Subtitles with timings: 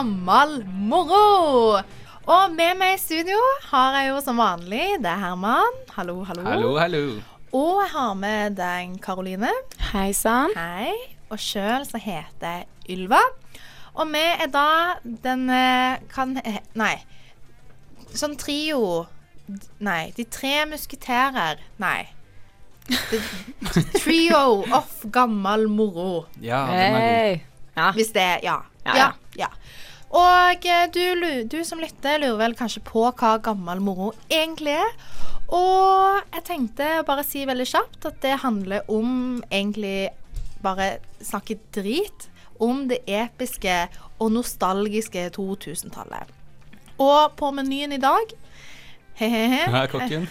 [0.00, 1.76] Gammal moro.
[2.24, 3.36] Og med meg i studio
[3.68, 5.74] har jeg jo som vanlig det er Herman.
[5.92, 6.44] Hallo, hallo.
[6.46, 7.00] Hallo, hallo.
[7.52, 9.50] Og jeg har med deg Karoline.
[9.90, 10.54] Hei sann.
[10.56, 10.94] Hei.
[11.28, 13.20] Og sjøl så heter jeg Ylva.
[13.92, 14.64] Og vi er da
[15.04, 16.32] den eh, kan
[16.80, 16.94] Nei.
[18.16, 19.04] Sånn trio
[19.84, 20.14] Nei.
[20.16, 21.60] De tre musketerer.
[21.76, 22.06] Nei.
[22.88, 26.24] The trio of gammal moro.
[26.40, 27.48] Ja, den er god.
[27.76, 27.92] Ja.
[28.00, 28.62] Hvis det Ja.
[28.80, 29.10] Ja, Ja.
[30.10, 31.02] Og eh, du,
[31.46, 34.96] du som lytter, lurer vel kanskje på hva gammel moro egentlig er.
[35.50, 40.10] Og jeg tenkte å bare si veldig kjapt at det handler om egentlig
[40.62, 42.28] bare snakke drit
[42.60, 43.76] om det episke
[44.20, 46.30] og nostalgiske 2000-tallet.
[47.00, 48.34] Og på menyen i dag
[49.18, 50.26] he-he-he, Her er kokken.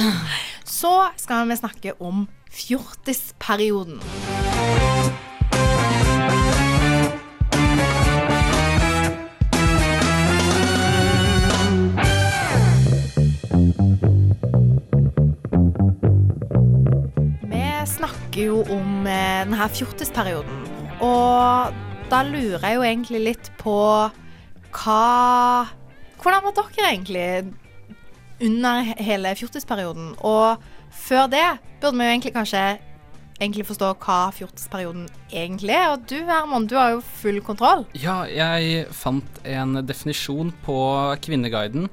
[0.80, 4.00] så skal vi snakke om fjortisperioden.
[18.40, 20.60] Snakker jo om eh, denne fjortisperioden,
[21.04, 21.74] og
[22.10, 23.76] da lurer jeg jo egentlig litt på
[24.70, 25.66] hva
[26.20, 27.52] Hvordan var dere egentlig
[28.44, 30.10] under hele fjortisperioden?
[30.20, 30.60] Og
[30.92, 31.46] før det
[31.80, 32.64] burde vi jo egentlig kanskje
[33.40, 35.94] egentlig forstå hva fjortisperioden egentlig er.
[35.94, 37.86] Og du Herman, du har jo full kontroll.
[37.96, 40.76] Ja, jeg fant en definisjon på
[41.24, 41.88] Kvinneguiden,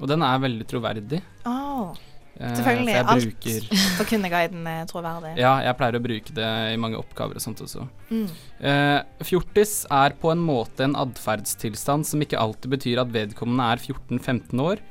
[0.00, 1.20] og den er veldig troverdig.
[1.44, 1.92] Oh,
[2.36, 3.24] Selvfølgelig, For jeg alt.
[3.24, 5.30] bruker for kundeguiden er troverdig.
[5.40, 7.86] Ja, jeg pleier å bruke det i mange oppgaver og sånt også.
[8.10, 8.26] Mm.
[8.60, 13.80] Eh, fjortis er på en måte en atferdstilstand som ikke alltid betyr at vedkommende er
[13.80, 14.84] 14-15 år.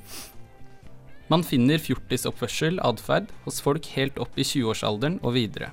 [1.30, 5.72] Man finner fjortisoppførsel, atferd, hos folk helt opp i 20-årsalderen og videre.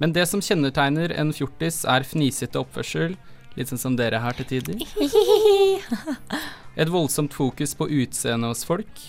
[0.00, 3.16] Men det som kjennetegner en fjortis, er fnisete oppførsel,
[3.56, 4.80] litt sånn som dere her til tider.
[6.80, 9.06] Et voldsomt fokus på utseendet hos folk.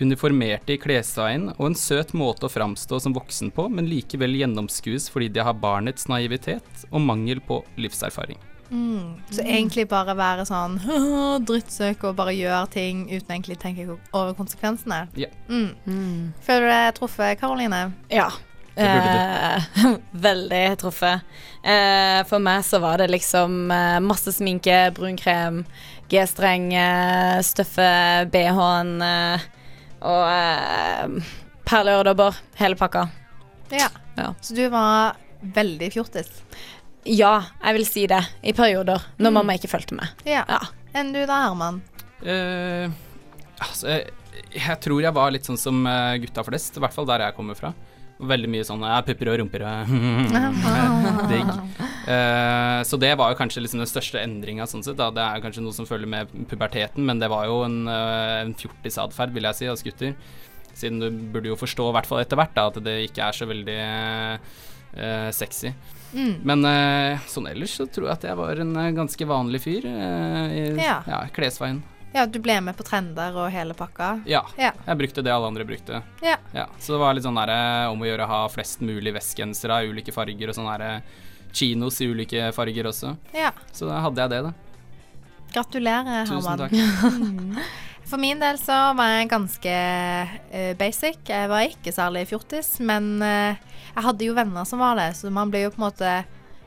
[0.00, 5.06] Uniformerte i klesveien og en søt måte å framstå som voksen på, men likevel gjennomskues
[5.12, 8.40] fordi de har barnets naivitet og mangel på livserfaring.
[8.74, 9.20] Mm.
[9.30, 10.80] Så egentlig bare være sånn
[11.48, 15.04] drittsøk og bare gjøre ting uten egentlig tenke over konsekvensene.
[15.20, 15.30] Ja.
[15.46, 16.32] Mm.
[16.42, 17.86] Føler du deg truffet, Karoline?
[18.10, 18.32] Ja.
[18.74, 19.62] Eh,
[20.26, 21.22] veldig truffet.
[21.62, 25.62] Eh, for meg så var det liksom eh, masse sminke, brun krem,
[26.10, 27.90] G-streng, eh, støffe
[28.32, 29.46] BH-en eh,
[30.04, 31.32] og eh,
[31.68, 32.36] perleøredobber.
[32.60, 33.06] Hele pakka.
[33.72, 33.88] Ja.
[34.18, 34.30] Ja.
[34.44, 35.16] Så du var
[35.56, 36.28] veldig fjortis?
[37.04, 37.34] Ja,
[37.64, 38.20] jeg vil si det.
[38.46, 39.02] I perioder.
[39.18, 39.34] Når Mm.
[39.40, 40.08] mamma ikke fulgte med.
[40.28, 40.44] Ja.
[40.48, 40.60] Ja.
[40.94, 41.82] Enn du da, Herman?
[42.24, 42.88] Uh,
[43.60, 44.12] altså, jeg,
[44.54, 47.34] jeg tror jeg var litt sånn som eh, gutta flest, i hvert fall der jeg
[47.36, 47.72] kommer fra.
[48.14, 49.64] Veldig mye sånn ja, pupper og rumper
[51.32, 51.48] digg.
[52.06, 54.98] Uh, så det var jo kanskje liksom den største endringa sånn sett.
[55.00, 55.08] Da.
[55.14, 58.54] Det er kanskje noe som følger med puberteten, men det var jo en, uh, en
[58.60, 60.14] fjortisatferd, vil jeg si, hos gutter.
[60.74, 63.38] Siden du burde jo forstå, i hvert fall etter hvert, da, at det ikke er
[63.38, 65.74] så veldig uh, sexy.
[66.14, 66.34] Mm.
[66.46, 70.68] Men uh, sånn ellers så tror jeg at jeg var en ganske vanlig fyr i
[70.78, 71.00] Ja.
[71.10, 71.82] ja, klesveien.
[72.14, 74.20] Ja, du ble med på trender og hele pakka?
[74.30, 74.44] Ja.
[74.54, 74.70] Ja.
[74.86, 75.98] Jeg brukte det alle andre brukte.
[76.22, 76.36] Ja.
[76.54, 77.50] Ja, så det var litt sånn der,
[77.90, 81.00] om å gjøre å ha flest mulig vestgensere av ulike farger, og sånn eh,
[81.50, 83.16] chinos i ulike farger også.
[83.34, 83.50] ja.
[83.74, 84.52] Så da hadde jeg det, da.
[85.56, 86.62] Gratulerer, Tusen Herman.
[86.62, 87.74] takk.
[88.10, 91.18] For min del så var jeg ganske uh, basic.
[91.26, 93.58] Jeg var ikke særlig fjortis, men uh,
[93.90, 96.14] jeg hadde jo venner som var det, så man ble jo på en måte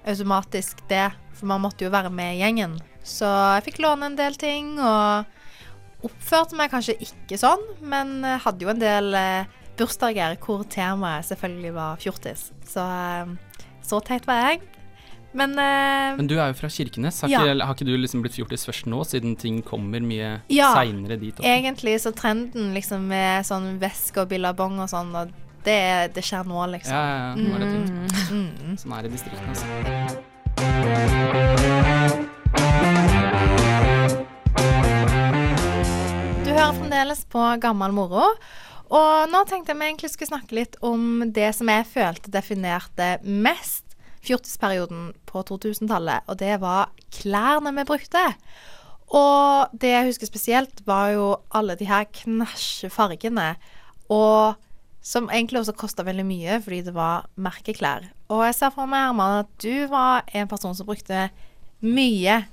[0.07, 1.05] automatisk det,
[1.37, 2.75] for man måtte jo være med i gjengen.
[3.07, 5.36] Så jeg fikk låne en del ting, og
[6.07, 9.45] oppførte meg kanskje ikke sånn, men eh, hadde jo en del eh,
[9.77, 12.49] bursdager hvor temaet selvfølgelig var fjortis.
[12.67, 13.25] Så eh,
[13.87, 14.59] så teit var jeg.
[15.37, 17.21] Men, eh, Men du er jo fra Kirkenes.
[17.21, 17.39] Har, Ja.
[17.45, 20.73] ikke, har ikke du liksom blitt fjortis først nå, siden ting kommer mye Ja.
[20.75, 21.35] seinere dit?
[21.43, 25.31] Ja, Egentlig så trenden liksom med sånn veske og billabong og sånn, og
[25.63, 26.93] det, det skjer nå, Ja, liksom.
[26.95, 27.35] ja, ja.
[27.35, 27.91] Nå er det fint.
[28.31, 28.77] Mm.
[28.81, 29.67] Sånn er det i distriktene, altså.
[36.57, 38.23] Hører fremdeles på Gammel moro.
[38.89, 43.09] Og nå tenkte jeg vi egentlig skulle snakke litt om det som jeg følte definerte
[43.21, 43.93] mest
[44.25, 48.23] fjortisperioden på 2000-tallet, og det var klærne vi brukte.
[49.13, 53.53] Og det jeg husker spesielt, var jo alle de her knæsje fargene.
[54.09, 54.57] Og
[55.05, 58.09] som egentlig også kosta veldig mye, fordi det var merkeklær.
[58.33, 61.27] Og jeg ser for meg, Herman, at du var en person som brukte
[61.85, 62.45] mye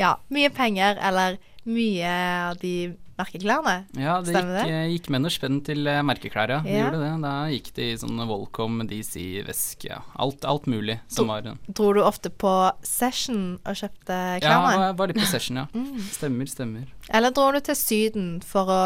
[0.00, 1.36] ja, mye penger eller
[1.66, 2.12] mye
[2.50, 2.72] av de
[3.16, 3.74] merkeklærne.
[3.96, 4.80] Ja, det Stemmer gikk, det?
[4.92, 6.58] gikk med noe spenn til eh, merkeklær, ja.
[6.68, 6.82] Ja.
[6.84, 7.12] Gjorde det.
[7.22, 10.02] Da gikk det i sånn Volcom, DC-veske, ja.
[10.20, 12.52] Alt, alt mulig som var eh, Dro du ofte på
[12.84, 14.90] session og kjøpte Ja, klærne?
[14.98, 15.66] var, litt på session, ja.
[15.76, 15.96] Mm.
[16.12, 16.84] Stemmer, stemmer.
[17.14, 18.82] Eller dro du til Syden for å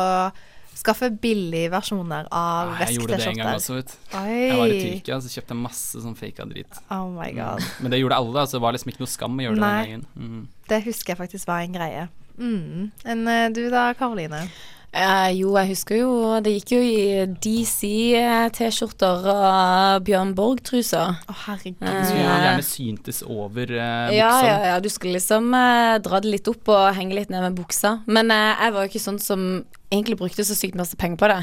[0.81, 3.97] skaffe billige versjoner av Ja, jeg gjorde det en gang også, vet.
[4.15, 6.79] Jeg var i Tyrkia, så kjøpte jeg masse sånn faka drit.
[6.95, 7.67] Oh my god.
[7.83, 9.75] Men det gjorde alle, så det var liksom ikke noe skam å gjøre det Nei.
[9.75, 10.07] den gangen.
[10.15, 10.49] Mm.
[10.71, 12.07] Det husker jeg faktisk var en greie.
[12.41, 12.91] Mm.
[13.05, 14.47] Enn eh, du da, Karoline?
[14.91, 16.09] Eh, jo, jeg husker jo
[16.43, 16.95] Det gikk jo i
[17.39, 21.13] DC-T-skjorter og Bjørn Borg-truser.
[21.31, 21.85] Å, herregud.
[21.87, 24.49] Eh, Så gjerne syntes over eh, Ja, buksa.
[24.49, 27.59] ja, ja, du skulle liksom eh, dra det litt opp og henge litt ned med
[27.61, 28.01] buksa.
[28.11, 29.47] Men eh, jeg var jo ikke sånn som
[29.91, 31.41] egentlig brukte så sykt masse penger på det.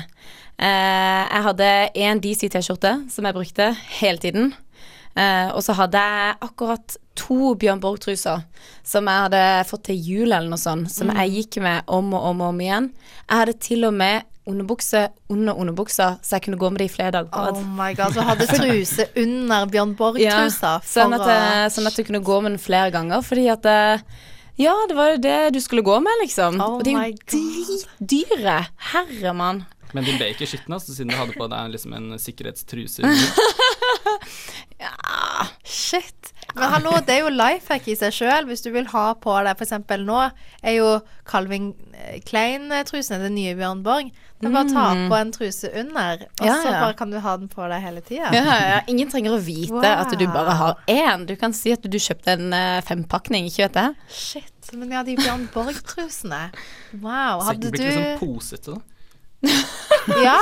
[0.57, 1.71] Eh, jeg hadde
[2.03, 3.71] én DC-T-skjorte som jeg brukte
[4.01, 4.53] hele tiden.
[5.17, 8.43] Eh, og så hadde jeg akkurat to Bjørn Borg-truser
[8.85, 12.27] som jeg hadde fått til jul eller noe sånt, som jeg gikk med om og
[12.29, 12.91] om og om igjen.
[13.25, 15.01] Jeg hadde til og med underbukse
[15.33, 17.57] under underbuksa, så jeg kunne gå med det i flere dager på rad.
[17.57, 20.75] Oh my god, så hadde truse under Bjørn Borg-trusa.
[20.87, 23.65] sånn, at, å- eh, sånn at du kunne gå med den flere ganger, fordi at
[23.73, 24.05] eh,
[24.57, 26.61] Ja, det var jo det du skulle gå med, liksom.
[26.61, 28.55] Oh og de er jo dritdyre.
[28.93, 29.65] Herremann.
[29.93, 33.03] Men de ble ikke skitne, altså, siden du hadde på deg liksom en sikkerhetstruse.
[34.79, 35.47] Ja.
[35.65, 36.33] Shit.
[36.57, 38.45] Men hallo, det er jo life hack i seg sjøl.
[38.49, 39.73] Hvis du vil ha på deg f.eks.
[40.05, 40.19] nå,
[40.63, 40.87] er jo
[41.27, 44.09] Calvin eh, Klein-trusene det nye Bjørn Borg.
[44.37, 46.45] Det er bare å ta på en truse under, og Mm.
[46.45, 48.29] Ja, så bare kan du ha den på deg hele tida.
[48.33, 49.85] Ja, ja, ingen trenger å vite Wow.
[50.05, 51.25] at du bare har én.
[51.25, 53.95] Du kan si at du kjøpte en uh, fempakning, ikke vet jeg.
[54.13, 54.71] Shit.
[54.77, 56.51] Men ja, de Bjørn Borg-trusene.
[57.01, 57.41] Wow.
[57.41, 58.81] Så Hadde det blir ikke sånn du posete, da.
[60.29, 60.37] Ja.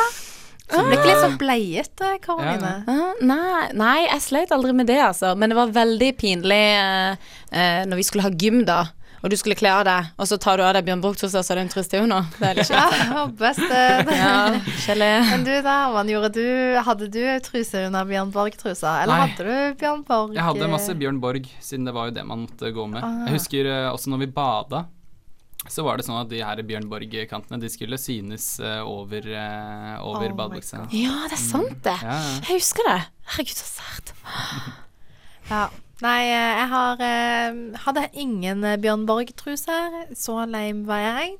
[0.66, 2.74] Så det ble ikke litt sånn bleiete, Karoline?
[2.90, 5.36] Ah, nei, nei, jeg sleit aldri med det, altså.
[5.38, 8.80] Men det var veldig pinlig eh, eh, når vi skulle ha gym, da.
[9.26, 11.54] Og du skulle kle av deg, og så tar du av deg Bjørn Borg-trusa, så
[11.54, 12.18] er det en trist henne.
[12.38, 13.06] Det er litt Ja, kjipt.
[13.10, 13.80] ja beste.
[14.20, 15.22] Ja.
[15.32, 16.46] Men du da, Herman, gjorde du?
[16.86, 19.24] Hadde du truse under Bjørn Borg-trusa, eller Nei.
[19.32, 20.36] hadde du Bjørn Borg?
[20.38, 23.02] Jeg hadde masse Bjørn Borg, siden det var jo det man måtte gå med.
[23.02, 23.24] Ah.
[23.30, 24.84] Jeg husker eh, også når vi bada,
[25.72, 29.96] så var det sånn at de her Bjørn Borg-kantene, de skulle synes eh, over, uh,
[30.06, 30.84] over Oh badebuksa.
[30.94, 31.96] Ja, det er sant, det.
[32.04, 32.36] Ja, ja.
[32.50, 33.00] Jeg husker det.
[33.34, 34.14] Herregud, så sært.
[35.46, 35.68] Ja.
[36.04, 40.00] Nei, eh, jeg har eh, hadde ingen eh, Bjørn Borg-truser.
[40.18, 41.36] Så lame var jeg.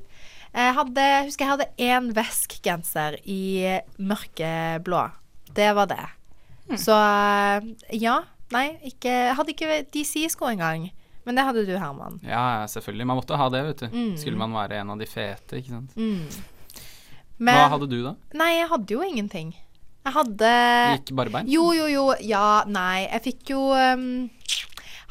[0.56, 3.42] Jeg hadde, husker jeg hadde én Vesk-genser i
[4.00, 5.02] mørkeblå.
[5.58, 6.06] Det var det.
[6.80, 8.22] Så eh, ja.
[8.54, 10.92] Nei, ikke, jeg hadde ikke DC-sko engang.
[11.26, 12.20] Men det hadde du, Herman.
[12.24, 13.08] Ja, ja, selvfølgelig.
[13.10, 13.88] Man måtte ha det, vet du.
[13.90, 14.12] Mm.
[14.22, 15.96] Skulle man være en av de fete, ikke sant.
[15.98, 16.28] Mm.
[17.42, 18.14] Men Hva hadde du, da?
[18.38, 19.56] Nei, jeg hadde jo ingenting.
[20.06, 20.52] Jeg hadde
[21.00, 21.50] Gikk barbeint?
[21.50, 22.06] Jo, jo, jo.
[22.22, 23.08] Ja, nei.
[23.08, 24.28] Jeg fikk jo um,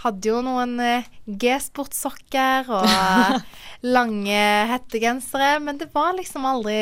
[0.04, 3.40] Hadde jo noen uh, G-sportsokker og
[3.96, 6.78] lange hettegensere, men det var liksom aldri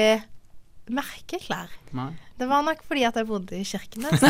[0.91, 1.71] merkeklær.
[1.95, 2.11] Nei.
[2.39, 4.23] Det var nok fordi at jeg bodde i Kirkenes.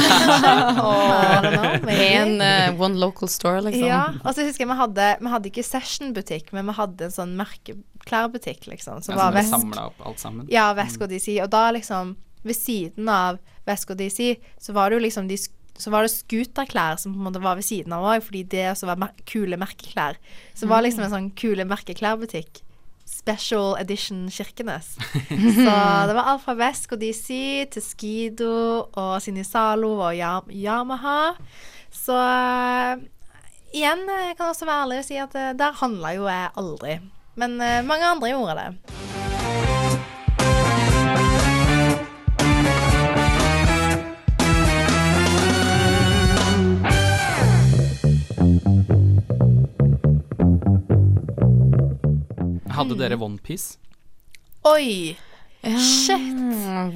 [1.92, 3.86] En uh, one local store, liksom.
[3.88, 7.14] Ja, og så husker jeg vi hadde, vi hadde ikke Session-butikk, men vi hadde en
[7.14, 9.00] sånn merkeklærbutikk, liksom.
[9.06, 10.50] Som Ja, var samla opp alt sammen.
[10.52, 11.38] Ja, Vesk og DC.
[11.44, 15.40] Og da liksom, ved siden av Vesk og DC, så var det jo liksom de
[15.82, 18.66] så var det scooterklær som på en måte var ved siden av òg, fordi det
[18.70, 20.18] også var mer kule merkeklær.
[20.52, 22.60] Så det var liksom en sånn kule merkeklærbutikk.
[23.22, 24.96] Special edition Kirkenes.
[25.64, 25.74] Så
[26.08, 27.28] det var alt fra Vesk og DC
[27.70, 30.18] til Skido og Sinisalo og
[30.50, 31.36] Yamaha.
[31.92, 33.04] Så eh,
[33.78, 36.50] igjen kan jeg kan også være ærlig og si at eh, der handla jo jeg
[36.64, 36.98] aldri.
[37.38, 39.31] Men eh, mange andre gjorde det.
[52.82, 53.00] Hadde Mm.
[53.04, 53.78] dere Onepiece?
[54.68, 55.16] Oi!
[55.62, 56.34] Ja, Shit.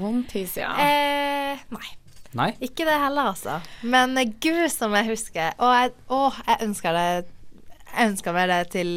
[0.03, 0.73] Onepiece, ja.
[0.83, 1.89] Eh, nei.
[2.37, 2.51] Nei?
[2.61, 3.61] Ikke det heller, altså.
[3.87, 4.13] Men
[4.43, 5.55] gud som jeg husker.
[5.63, 7.07] Og jeg, å, jeg ønsker det
[7.97, 8.89] jeg ønska meg det til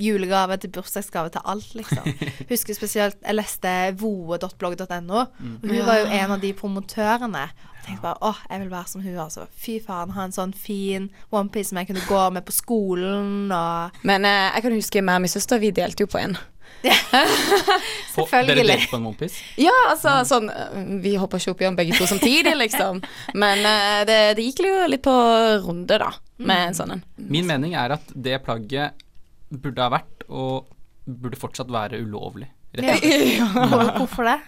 [0.00, 2.06] julegave, til bursdagsgave, til alt, liksom.
[2.52, 7.42] Husker spesielt Jeg leste voe.blogg.no, og hun var jo en av de promotørene.
[7.88, 9.46] Tenkte bare åh, jeg vil være som hun, altså.
[9.56, 13.98] Fy faen, ha en sånn fin onepiece som jeg kunne gå med på skolen og
[14.08, 16.36] Men eh, jeg kan huske meg og min søster, vi delte jo på en.
[18.14, 18.54] Selvfølgelig.
[18.54, 19.40] Dere delte på en Onepiece?
[19.58, 23.00] Ja, altså sånn eh, Vi hoppa ikke opp i den begge to samtidig, liksom.
[23.34, 25.16] Men eh, det, det gikk jo litt på
[25.64, 27.04] runde, da, med en sånn en.
[27.18, 29.06] Min mening er at det plagget
[29.48, 30.68] burde ha vært, og
[31.08, 32.50] burde fortsatt være ulovlig.
[32.76, 33.38] Rett og slett.
[33.38, 33.94] Ja.
[33.98, 34.38] Hvorfor det?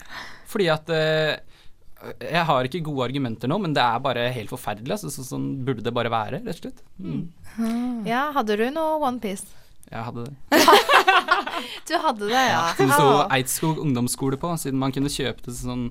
[0.51, 1.39] Fordi at eh,
[2.21, 4.95] Jeg har ikke gode argumenter nå, men det er bare helt forferdelig.
[4.97, 6.85] Altså, så, sånn burde det bare være, rett og slett.
[6.99, 8.07] Mm.
[8.09, 9.51] Ja, hadde du noe onepiece?
[9.91, 10.35] Jeg hadde det.
[11.91, 12.61] Du hadde det, ja.
[12.79, 15.91] Som det sto Eidskog ungdomsskole på, siden man kunne kjøpe det sånn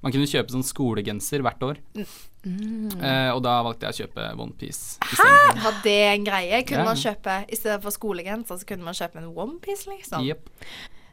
[0.00, 1.80] man kunne kjøpe sånn skolegenser hvert år.
[2.00, 5.26] Eh, og da valgte jeg å kjøpe OnePiece Hæ?!
[5.60, 6.62] Var det en greie?
[6.64, 6.88] Kunne Ja.
[6.88, 10.24] man kjøpe I stedet for skolegenser, så kunne man kjøpe en onepiece, liksom?
[10.24, 10.48] Yep.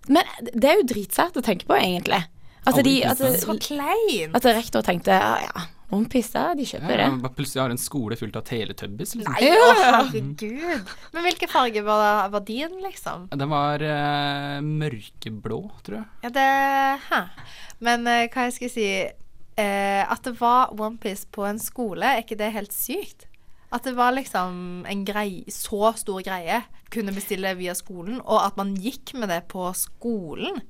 [0.07, 0.23] Men
[0.53, 2.21] det er jo dritsært å tenke på, egentlig.
[2.67, 4.35] At, de, altså, Så klein!
[4.35, 7.05] at rektor tenkte ja, ja, OnePiece, da, de kjøper det.
[7.07, 9.13] Ja, plutselig har en skole fullt av teletubbies.
[9.15, 9.37] Liksom.
[9.37, 10.91] Nei, å herregud.
[11.15, 13.29] Men hvilken farge var, var din, liksom?
[13.31, 16.09] Den var uh, mørkeblå, tror jeg.
[16.27, 16.49] Ja, det
[17.07, 17.21] Hæ.
[17.87, 22.25] Men uh, hva jeg skal si uh, At det var onepiece på en skole, er
[22.25, 23.29] ikke det helt sykt?
[23.71, 26.61] At det var liksom en greie, så stor greie.
[26.91, 30.61] Kunne bestille via skolen, og at man gikk med det på skolen.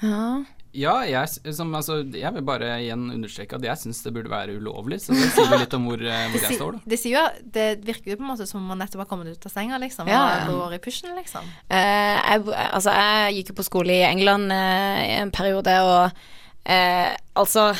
[0.00, 0.42] Ja.
[0.72, 4.56] Ja, jeg, som, altså, jeg vil bare igjen understreke at jeg syns det burde være
[4.56, 5.02] ulovlig.
[5.04, 6.92] Så det sier jo litt om hvor, eh, hvor Det, jeg står, da.
[6.92, 7.24] det, sier jo,
[7.56, 9.80] det virker jo på en måte som om man nettopp har kommet ut av senga,
[9.82, 10.08] liksom.
[10.08, 11.48] Ja, Og går i pushen, liksom.
[11.68, 16.22] Uh, jeg, altså, jeg gikk jo på skole i England uh, i en periode, og
[16.64, 17.10] uh,
[17.42, 17.72] altså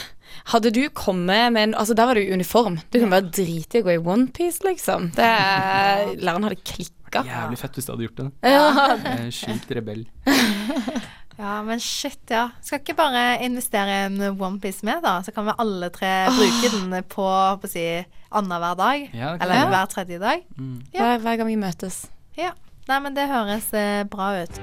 [0.53, 2.79] hadde du kommet med en Altså, der var det jo uniform.
[2.93, 5.13] Du kunne bare drite i å gå i onepiece, liksom.
[5.17, 5.33] Det,
[6.21, 7.25] læreren hadde klikka.
[7.29, 8.31] Jævlig fett hvis du hadde gjort det.
[8.53, 9.29] Ja.
[9.33, 10.07] Sjukt rebell.
[11.43, 12.45] Ja, men shit, ja.
[12.63, 15.17] Skal ikke bare investere i en onepiece med, da?
[15.27, 17.25] Så kan vi alle tre bruke den på,
[17.59, 17.83] på å si,
[18.31, 19.09] annenhver dag.
[19.11, 20.45] Ja, Eller hver tredje dag.
[20.95, 21.01] Ja.
[21.01, 22.05] Hver, hver gang vi møtes.
[22.39, 22.53] Ja.
[22.87, 24.55] Nei, men det høres eh, bra ut.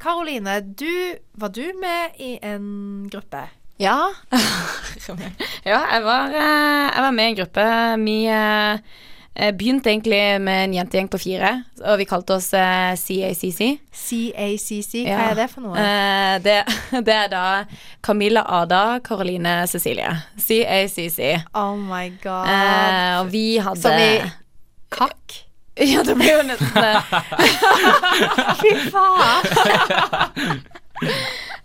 [0.00, 3.44] Karoline, du, var du med i en gruppe?
[3.78, 4.08] Ja.
[5.64, 7.64] ja, jeg var, eh, jeg var med i en gruppe.
[8.00, 8.78] Vi eh,
[9.34, 11.50] eh, begynte egentlig med en jentegjeng på fire,
[11.84, 13.60] og vi kalte oss CACC.
[13.92, 15.18] CACC, hva Ja.
[15.28, 15.76] er det for noe?
[16.44, 16.56] Det,
[17.06, 17.44] det er da
[18.02, 20.14] Camilla Ada Caroline Cecilie.
[20.40, 21.20] CACC.
[21.54, 22.48] oh my god.
[23.20, 24.22] Og vi hadde Som i
[24.96, 25.42] kakk?
[25.76, 26.96] Ja, det blir jo nesten det.
[28.62, 29.44] Fy faen!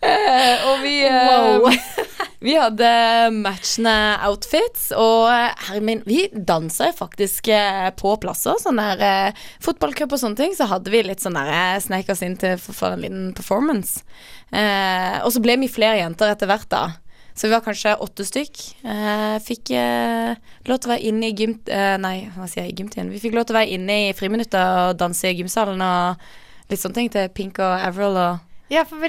[0.01, 1.81] Eh, og vi eh,
[2.41, 2.87] Vi hadde
[3.35, 3.93] matchende
[4.25, 8.57] outfits, og eh, Hermin Vi dansa faktisk eh, på plasser.
[8.63, 10.57] Sånn der eh, fotballcup og sånne ting.
[10.57, 13.29] Så hadde vi litt sånn der eh, snek oss inn til for, for en liten
[13.37, 14.01] performance.
[14.49, 16.83] Eh, og så ble vi flere jenter etter hvert, da.
[17.37, 18.59] Så vi var kanskje åtte stykk.
[18.89, 20.33] Eh, fikk eh,
[20.67, 21.59] lov til å være inne i gym...
[21.69, 22.73] Eh, nei, hva sier jeg?
[22.73, 23.13] i Gymtiden.
[23.13, 26.25] Vi fikk lov til å være inne i friminuttet og danse i gymsalen og
[26.73, 29.03] litt sånne ting til Pink og Avril og Ja, for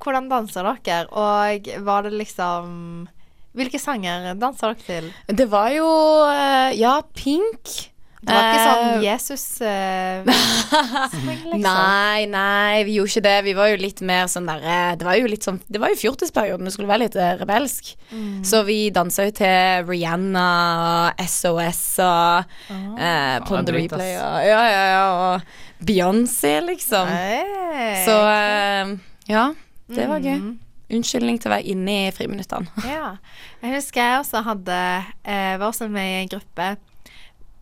[0.00, 1.04] hvordan danser dere?
[1.12, 3.04] Og var det liksom
[3.56, 5.12] Hvilke sanger danser dere til?
[5.36, 5.90] Det var jo
[6.28, 7.92] eh, Ja, Pink.
[8.26, 10.28] Det var ikke sånn Eh, Jesus eh,
[11.12, 11.60] sang, liksom?
[11.62, 13.34] Nei, nei, vi gjorde ikke det.
[13.46, 16.00] Vi var jo litt mer sånn derre Det var jo litt sånn Det var jo
[16.00, 17.92] fjortisperioden, det skulle være litt eh, rebelsk.
[18.10, 18.40] Mm.
[18.46, 20.48] Så vi dansa jo til Rihanna
[21.12, 25.64] og SOS og eh, Pon det the er dritt, Replay og Ja, ja, ja, og
[25.78, 27.08] Beyoncé, liksom.
[27.08, 28.04] Hey.
[28.06, 28.96] Så eh,
[29.28, 29.54] ja,
[29.92, 30.38] det var gøy.
[30.38, 30.54] Mhm.
[30.96, 32.70] Unnskyldning til å være inne i friminuttene.
[32.86, 33.16] Ja.
[33.58, 34.76] Jeg husker jeg også hadde
[35.26, 36.76] eh, Var også med i en gruppe.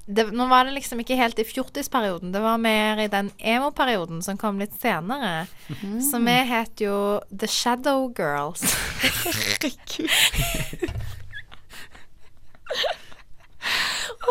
[0.05, 4.21] Det, nå var det liksom ikke helt i fjortisperioden, det var mer i den emo-perioden
[4.21, 5.47] som kom litt senere.
[6.05, 6.99] Så vi het jo
[7.33, 8.61] The Shadow Girls.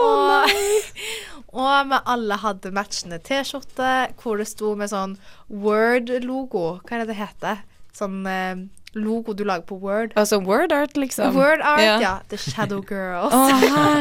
[0.01, 0.53] og,
[1.63, 5.17] og vi alle hadde matchende T-skjorte hvor det sto med sånn
[5.49, 6.79] Word-logo.
[6.83, 7.61] Hva er det det heter?
[7.93, 10.13] Sånn eh, logo du lager på Word.
[10.19, 11.33] Altså word art, liksom.
[11.35, 11.97] Word art, ja.
[12.01, 12.13] Ja.
[12.29, 13.33] The Shadow Girls.
[13.33, 13.41] Å,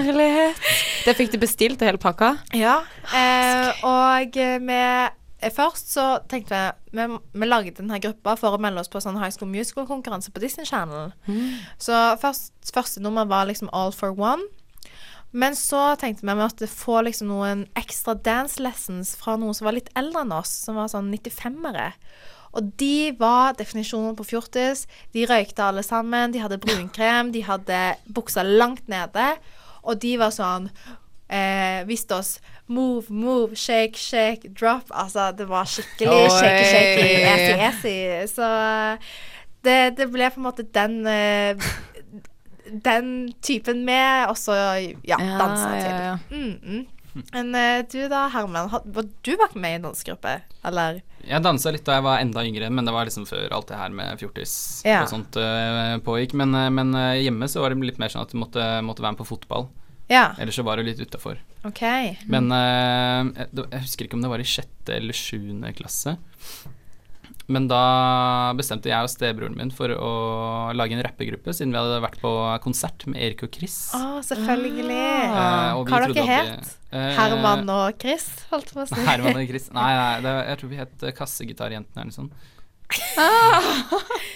[0.06, 0.61] herlighet.
[1.06, 2.34] Det fikk du bestilt til hele pakka?
[2.56, 2.82] Ja.
[3.16, 5.11] Eh, og eh, vi eh,
[5.50, 6.54] Først så tenkte
[6.94, 10.30] vi vi, vi lagde denne gruppa for å melde oss på sånn High School Musical-konkurranse
[10.30, 11.11] på Disney Channel.
[11.82, 14.46] Så først, første nummer var liksom All for One.
[15.32, 19.68] Men så tenkte vi vi måtte få liksom noen ekstra dance lessons fra noen som
[19.68, 21.92] var litt eldre enn oss, som var sånn 95-ere.
[22.52, 24.84] Og de var definisjonen på fjortis.
[25.16, 26.34] De røykte alle sammen.
[26.34, 27.32] De hadde brunkrem.
[27.32, 27.78] De hadde
[28.12, 29.30] buksa langt nede.
[29.88, 30.68] Og de var sånn
[31.32, 32.36] eh, Viste oss
[32.72, 34.92] move, move, shake, shake, drop.
[34.92, 37.96] Altså, det var skikkelig shake, shake, esi, esi.
[38.36, 38.50] Så
[39.64, 41.72] det, det ble på en måte den eh,
[42.73, 44.55] Den typen med, og så
[45.05, 45.87] ja, dansa til.
[45.93, 46.19] ja, ja.
[46.33, 46.87] Mm, mm.
[47.35, 50.38] Men uh, du da, Herman, var du vært med i en dansegruppe?
[50.64, 51.02] Eller?
[51.29, 53.76] Jeg dansa litt da jeg var enda yngre, men det var liksom før alt det
[53.79, 54.55] her med fjortis
[54.88, 55.02] Ja.
[55.05, 56.33] og sånt uh, pågikk.
[56.41, 59.12] Men, eh, men hjemme så var det litt mer sånn at du måtte, måtte være
[59.14, 59.69] med på fotball.
[60.09, 61.38] Ja, Ellers så var du litt utafor.
[61.69, 62.17] Okay.
[62.29, 66.17] Men jeg, jeg husker ikke om det var i sjette eller sjuende klasse.
[67.52, 67.80] Men da
[68.56, 70.11] bestemte jeg og stebroren min for å
[70.78, 72.30] lage en rappegruppe, siden vi hadde vært på
[72.64, 73.76] konsert med Erik og Chris.
[73.99, 75.00] Å, selvfølgelig.
[75.28, 75.75] Ah.
[75.76, 76.71] Uh, Hva har dere het?
[76.92, 79.00] Uh, Herman og Chris, holdt jeg på å si.
[79.04, 79.68] Herman og Chris.
[79.76, 82.32] Nei, nei det, jeg tror vi het eh, Kassegitarjentene eller noe sånt.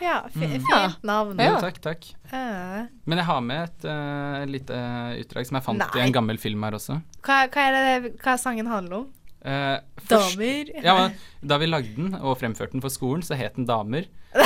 [0.00, 0.62] Ja, fint Mm.
[0.62, 1.36] fint navn.
[1.36, 1.60] Jo, Ja.
[1.60, 2.04] takk, takk.
[2.32, 2.86] Uh.
[3.04, 4.76] Men jeg har med et uh, lite
[5.20, 7.00] utdrag som jeg fant i en gammel film her også.
[7.26, 9.08] hva, hva er det hva sangen handler om?
[9.44, 9.78] Eh,
[10.08, 10.70] først- Damer.
[10.84, 11.10] Ja,
[11.46, 14.08] Da vi lagde den og fremførte den for skolen, så het den Damer.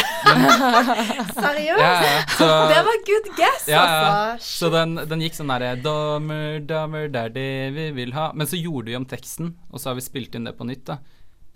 [0.73, 1.81] Seriøst?
[1.81, 4.03] Ja, ja, så, Det var good guess, ja, ja.
[4.35, 4.47] altså.
[4.67, 8.31] Så den, den gikk sånn derre Damer, damer, det er det vi vil ha.
[8.37, 10.85] Men så gjorde vi om teksten, og så har vi spilt inn det på nytt,
[10.93, 10.99] da.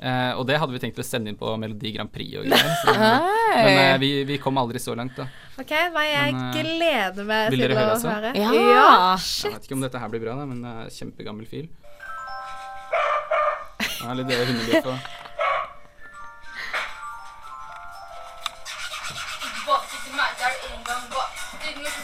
[0.03, 2.75] uh, og det hadde vi tenkt å sende inn på Melodi Grand Prix og greier.
[2.83, 5.29] Så, men uh, vi, vi kom aldri så langt, da.
[5.61, 8.13] OK, hva jeg Men, gleder meg til å høre også?
[8.13, 8.35] høre.
[8.37, 9.17] Ja.
[9.17, 11.69] Jeg vet ikke om dette her blir bra, da, men det er kjempegammel fil.
[14.07, 14.99] Det er litt det hundegriff og
[19.43, 21.29] Tilbake til meg der det en gang var.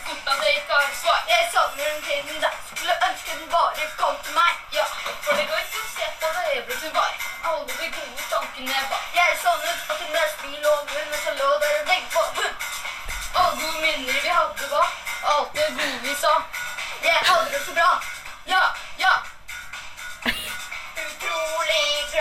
[0.07, 1.21] Fort at jeg ikke har svar.
[1.29, 2.57] Jeg savner den tiden der.
[2.71, 4.53] Skulle ønske den bare kom til meg.
[4.79, 4.87] Ja,
[5.23, 7.13] for det går ikke å se på det øyeblikk som var.
[7.53, 9.05] Alle de gode tankene jeg bar.
[9.21, 12.55] Jeg savnet at der bil og munn, men så lå der en vegg på bunn.
[13.45, 14.85] Alle gode minner vi hadde hva?
[15.37, 16.35] Alt det gode vi sa.
[17.07, 17.91] Jeg hadde det så bra.
[18.55, 18.65] Ja,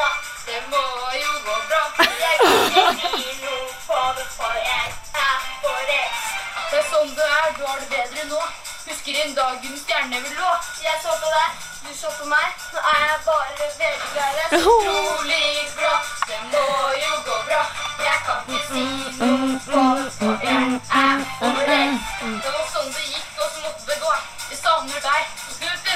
[0.01, 0.15] glad.
[0.45, 0.83] Det må
[1.23, 1.83] jo gå bra.
[2.23, 4.87] Jeg kan ikke si noe på det, for jeg
[5.25, 6.45] er forelska.
[6.71, 8.41] Det er sånn du er, du har det bedre nå.
[8.87, 10.51] Husker en dag en stjerne vil lå.
[10.85, 12.47] Jeg så på deg, du så på meg.
[12.73, 14.31] Nå er jeg bare veldig glad.
[14.37, 16.11] Det er så utrolig glad.
[16.31, 16.65] Det må
[17.03, 17.61] jo gå bra.
[18.07, 18.85] Jeg kan ikke si
[19.21, 20.65] noe på det, for jeg
[21.05, 22.35] er forelska.
[22.45, 24.19] Det var sånn det gikk, og så måtte det gå.
[24.49, 25.21] Jeg savner deg.
[25.59, 25.91] Slutt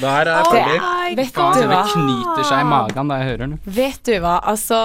[0.00, 1.16] det her Der er Oh Polly.
[1.18, 3.56] Vet Faen, du det knyter seg i magen da jeg hører den.
[3.64, 4.82] Vet du hva, altså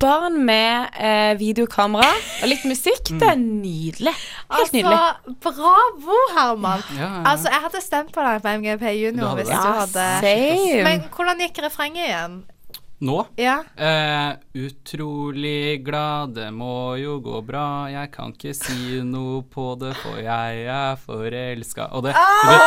[0.00, 4.14] Barn med eh, videokamera og litt musikk, det er nydelig.
[4.54, 4.96] Helt nydelig.
[4.96, 6.84] Altså, bravo, Herman.
[6.94, 7.22] Ja, ja, ja.
[7.28, 10.82] Altså, jeg hadde stemt på deg på MGP Junior hvis du hadde same.
[10.86, 12.38] Men hvordan gikk refrenget igjen?
[13.04, 13.58] Nå Ja.
[13.76, 17.88] eh, Utrolig glad, det må jo gå bra.
[17.90, 21.88] Jeg kan ikke si noe på det, for jeg er forelska.
[21.98, 22.58] Og det, det,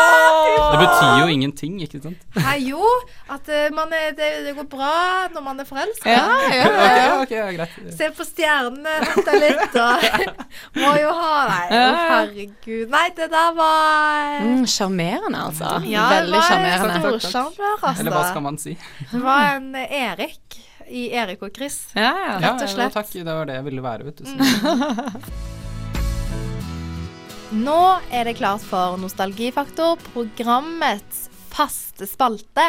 [0.73, 2.25] det betyr jo ingenting, ikke sant?
[2.35, 2.83] Nei, jo,
[3.31, 4.91] at eh, man er, det, det går bra
[5.31, 6.11] når man er forelska.
[6.11, 7.05] Ja, ja, ja.
[7.23, 7.95] Okay, okay, greit.
[7.97, 10.35] Se på stjernene, vente litt, og
[10.83, 11.71] må jo ha deg.
[11.71, 11.87] Å, Ja.
[12.11, 12.91] herregud.
[12.93, 15.71] Nei, det der var Mm, altså.
[15.87, 17.19] Ja, Veldig var sjarmerende.
[17.81, 17.99] Takk.
[17.99, 18.41] Eller hva skal altså.
[18.43, 18.75] man si?
[19.11, 20.26] Det var en ære.
[20.26, 20.26] Erik
[20.89, 21.87] i Erik og Chris.
[21.95, 22.35] Ja, ja.
[22.43, 22.91] Rett og slett.
[22.91, 24.25] ja, takk, det var det jeg ville være, vet du.
[27.67, 32.65] Nå er det klart for Nostalgifaktor, programmets faste spalte,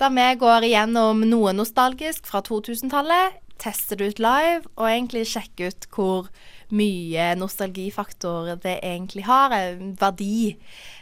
[0.00, 5.70] der vi går igjennom noe nostalgisk fra 2000-tallet, tester det ut live og egentlig sjekker
[5.70, 6.32] ut hvor
[6.74, 9.54] mye nostalgifaktor det egentlig har,
[10.00, 10.56] verdi,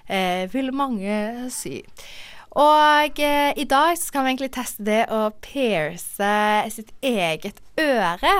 [0.06, 1.80] eh, vil mange si.
[2.52, 6.32] Og eh, i dag skal vi egentlig teste det å pierce
[6.74, 8.34] sitt eget øre.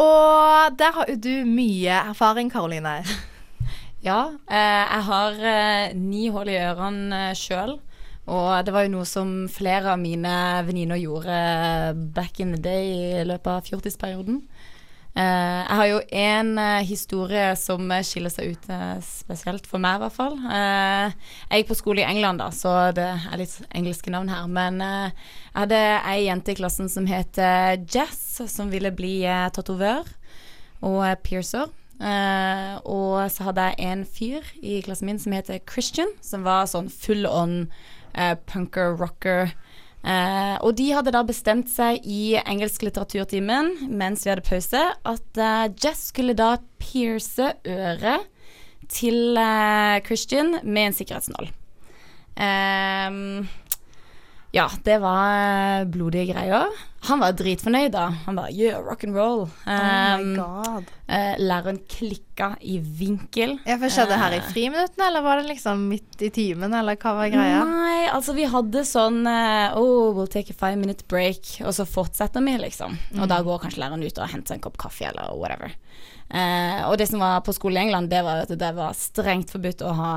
[0.00, 3.02] Og der har jo du mye erfaring, Karoline.
[4.02, 7.76] Ja, eh, jeg har eh, ni hull i ørene eh, sjøl.
[8.26, 10.32] Og det var jo noe som flere av mine
[10.66, 11.36] venninner gjorde
[12.14, 14.40] back in the day i løpet av fjortisperioden.
[15.12, 18.70] Eh, jeg har jo en eh, historie som eh, skiller seg ut
[19.04, 20.38] spesielt for meg, i hvert fall.
[20.48, 24.48] Jeg gikk på skole i England, da, så det er litt engelske navn her.
[24.48, 25.12] Men jeg
[25.58, 27.40] hadde ei jente i klassen som het
[27.92, 29.20] Jess, som ville bli
[29.52, 30.08] tatovør
[30.82, 31.70] og piercer.
[32.02, 36.66] Uh, og så hadde jeg en fyr i klassen min som heter Christian, som var
[36.66, 37.68] sånn full on
[38.16, 39.52] uh, punker, rocker.
[40.02, 45.38] Eh, og de hadde da bestemt seg i engelsk litteraturtimen mens vi hadde pause, at
[45.38, 48.26] eh, Jess skulle da pierce øret
[48.90, 51.52] til eh, Christian med en sikkerhetsnål.
[52.42, 53.46] Ehm,
[54.52, 56.72] ja, det var eh, blodige greier.
[57.08, 58.04] Han var dritfornøyd, da.
[58.28, 59.40] Han bare yeah, rock and roll.
[59.42, 60.90] oh my Ehm, god.
[61.10, 63.56] eh, læreren klikka i vinkel.
[63.66, 66.72] Ja, for Skjedde det her i Eh, friminuttene, eller var det liksom midt i timen,
[66.78, 67.64] eller hva var greia?
[67.66, 71.84] Nei, altså vi hadde sånn uh, Oh, we'll take a five minute break, og så
[71.90, 72.94] fortsetter vi, liksom.
[73.18, 75.74] Og da går kanskje læreren ut og henter en kopp kaffe, eller whatever.
[76.32, 79.50] Uh, og det som var på skole i England, det var at det var strengt
[79.52, 80.12] forbudt å ha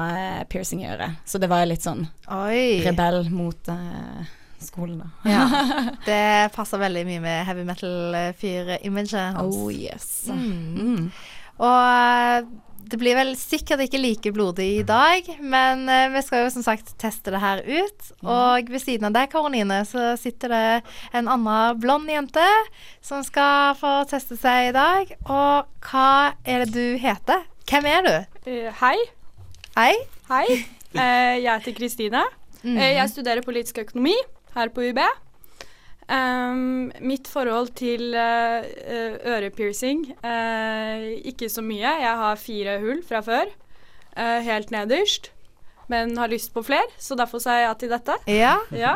[0.54, 1.18] piercing i øret.
[1.26, 2.84] Så det var jo litt sånn Oi.
[2.86, 4.30] rebell mot eh,
[4.68, 5.10] skolen, da.
[5.30, 5.46] Ja.
[6.10, 9.56] Det passer veldig mye med heavy metal-fyr-imaget hans.
[9.56, 10.28] Oh yes.
[10.30, 10.46] Mm.
[10.76, 11.10] Mm.
[11.56, 12.48] Og eh,
[12.86, 16.66] det blir vel sikkert ikke like blodig i dag, men uh, vi skal jo som
[16.66, 18.12] sagt teste det her ut.
[18.22, 20.68] Og ved siden av deg, Karoline, så sitter det
[21.18, 22.46] en annen blond jente
[23.02, 25.16] som skal få teste seg i dag.
[25.26, 26.08] Og hva
[26.46, 27.48] er det du heter?
[27.66, 28.16] Hvem er du?
[28.46, 28.98] Uh, hei.
[29.74, 29.94] Hei.
[30.30, 30.46] Hei.
[30.94, 32.26] Uh, jeg heter Kristine.
[32.66, 32.78] Mm.
[32.78, 34.16] Eh, jeg studerer politisk økonomi
[34.56, 35.00] her på UB.
[36.06, 38.66] Um, mitt forhold til eh,
[39.26, 41.96] ørepiercing uh, Ikke så mye.
[42.04, 43.50] Jeg har fire hull fra før,
[44.14, 45.32] uh, helt nederst.
[45.90, 48.20] Men har lyst på flere, så derfor sa jeg ja til dette.
[48.30, 48.54] Ja.
[48.74, 48.96] Ja.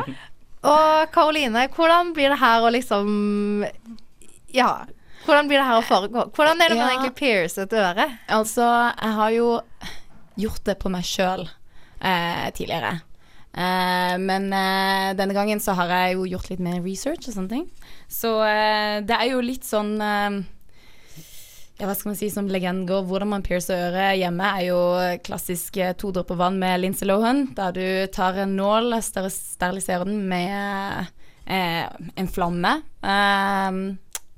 [0.66, 3.66] Og Karoline, hvordan blir det her å liksom
[4.54, 4.86] Ja.
[5.26, 6.24] Hvordan blir det her å foregå?
[6.34, 6.94] Hvordan er det man Ja.
[6.94, 8.06] egentlig piercer et øre?
[8.28, 8.64] Altså,
[9.02, 9.60] jeg har jo
[10.40, 11.48] gjort det på meg sjøl
[12.00, 13.02] eh, tidligere.
[13.50, 17.50] Eh, men uh, denne gangen så har jeg jo gjort litt mer research og sånne
[17.50, 17.66] ting.
[18.06, 19.96] Så uh, det er jo litt sånn
[21.80, 24.80] ja, hva skal man si, som legenden går, hvordan man piercer øret hjemme, er jo
[25.24, 30.20] klassisk to dråper vann med Lindsay Lohan, der du tar en nål, og steriliserer den
[30.28, 31.08] med
[31.48, 32.74] en flamme,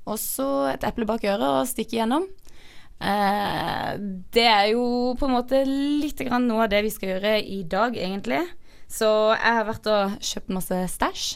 [0.07, 2.29] og så et eple bak øret og stikke gjennom.
[3.03, 4.87] Det er jo
[5.19, 8.39] på en måte litt grann noe av det vi skal gjøre i dag, egentlig.
[8.93, 11.31] Så jeg har vært og kjøpt masse stæsj.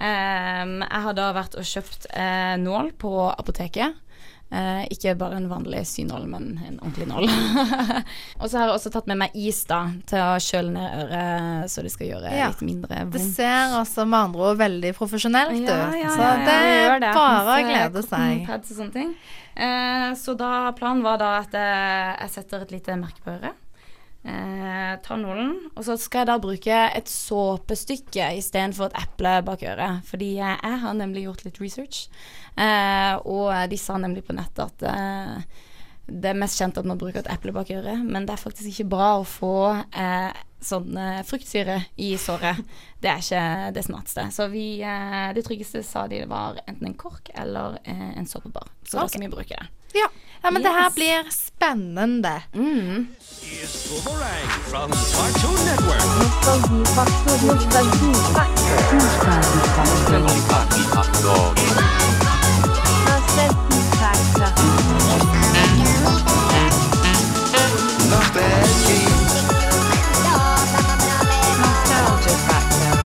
[0.00, 3.98] Um, jeg har da vært og kjøpt uh, nål på apoteket.
[4.50, 7.28] Uh, ikke bare en vanlig synål, men en ordentlig nål.
[8.40, 9.78] og så har jeg også tatt med meg is da,
[10.10, 12.48] til å kjøle ned øret, så det skal gjøre Ja.
[12.50, 13.14] litt mindre vondt.
[13.14, 15.70] Det ser altså med andre ord veldig profesjonelt ut.
[15.70, 18.44] Ja, ja, så det det er bare å glede seg.
[18.50, 19.14] og sånne ting.
[19.54, 23.66] Uh, så da planen var da at jeg setter et lite merke på øret.
[24.20, 29.62] Eh, tar nålen, og så skal jeg da bruke et såpestykke istedenfor et eple bak
[29.64, 30.02] øret.
[30.10, 32.02] Fordi jeg, har nemlig gjort litt research,
[32.56, 35.64] eh, og de sa nemlig på nettet at eh,
[36.10, 38.68] det er mest kjent at man bruker et eple bak øret, men det er faktisk
[38.74, 39.54] ikke bra å få
[39.88, 42.60] eh, sånn eh, fruktsyre i såret.
[43.00, 44.26] Det er ikke det smarteste.
[44.36, 48.68] Så vi, eh, det tryggeste sa de var enten en kork eller eh, en såpebar.
[48.84, 49.14] Så da Ok.
[49.14, 49.68] skal vi bruke det.
[49.96, 50.10] Ja.
[50.42, 52.42] Ja, men det her blir spennende.
[52.54, 53.06] Mm.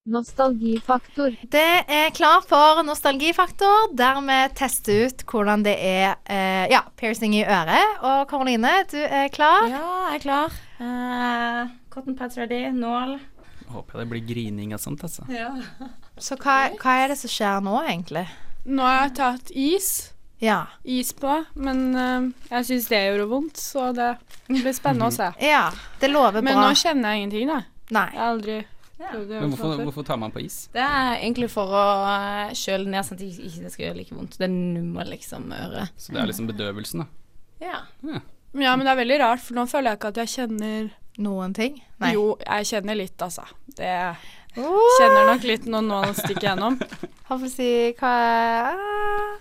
[0.06, 1.34] Nostalgifaktor.
[1.50, 7.34] Det er klar for nostalgifaktor, der vi tester ut hvordan det er eh, ja, piercing
[7.34, 7.96] i øret.
[8.06, 9.66] Og Karoline, du er klar?
[9.72, 10.60] Ja, jeg er klar.
[10.78, 13.16] Uh, cotton pads ready, nål.
[13.74, 15.26] Håper jeg det blir grining og sånt, altså.
[16.22, 18.28] Så hva, hva er det som skjer nå, egentlig?
[18.70, 19.90] Nå har jeg tatt is.
[20.38, 20.60] Ja.
[20.86, 24.14] Is på, men uh, jeg syns det gjorde vondt, så det
[24.52, 25.34] blir spennende å se.
[25.42, 26.46] ja det lover bra.
[26.46, 27.60] Men nå kjenner jeg ingenting, da.
[27.96, 28.08] Nei.
[28.14, 28.62] Jeg har aldri
[29.00, 29.12] Ja.
[29.12, 30.66] Men hvorfor, hvorfor tar man på is?
[30.74, 34.16] Det er egentlig for å eh, kjøle ned sånn at det ikke skal gjøre like
[34.16, 34.38] vondt.
[34.40, 35.96] Det nummer liksom øret.
[36.00, 37.10] Så det er liksom bedøvelsen, da.
[37.64, 37.82] Ja.
[38.56, 41.54] Ja, men det er veldig rart, for nå føler jeg ikke at jeg kjenner Noen
[41.56, 41.78] ting?
[42.04, 42.10] Nei.
[42.12, 43.46] Jo, jeg kjenner litt, altså.
[43.78, 43.88] Det
[44.56, 46.78] kjenner nok litt når nålen stikker gjennom.
[47.26, 48.14] Hva får si hva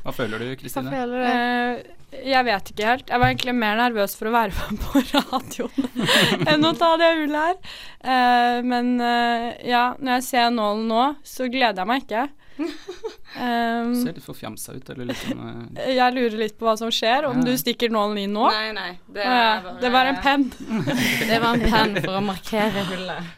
[0.05, 0.91] Hva føler du, Hva Kristine?
[0.95, 1.27] føler du?
[1.29, 1.93] Eh,
[2.31, 3.09] jeg vet ikke helt.
[3.11, 7.11] Jeg var egentlig mer nervøs for å være med på radioen enn å ta det
[7.19, 7.59] hullet her.
[8.05, 12.25] Uh, men uh, ja, når jeg ser nålen nå, så gleder jeg meg ikke.
[12.55, 16.93] Um, Ser litt forfjamsa ut, eller litt sånn eh, jeg lurer litt på hva som
[16.95, 17.49] skjer, om Ja.
[17.51, 18.47] du stikker nålen inn nå.
[18.55, 18.93] Nei, nei.
[19.11, 20.47] Det, ja, det var en penn.
[21.33, 23.35] Det var en penn for å markere hullet.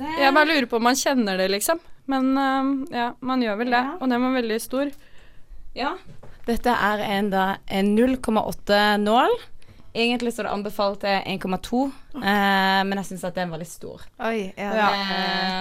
[0.00, 1.80] Jeg bare lurer på om man kjenner det, liksom.
[2.10, 3.82] Men uh, ja, man gjør vel det.
[3.84, 3.96] Ja.
[4.00, 4.90] Og den var veldig stor.
[5.76, 5.94] Ja.
[6.46, 9.36] Dette er en, en 0,8 nål.
[9.92, 11.80] Egentlig så er det anbefalt til 1,2,
[12.16, 14.00] eh, men jeg syns at den var litt stor.
[14.24, 14.70] Oi, ja.
[14.78, 14.86] Ja.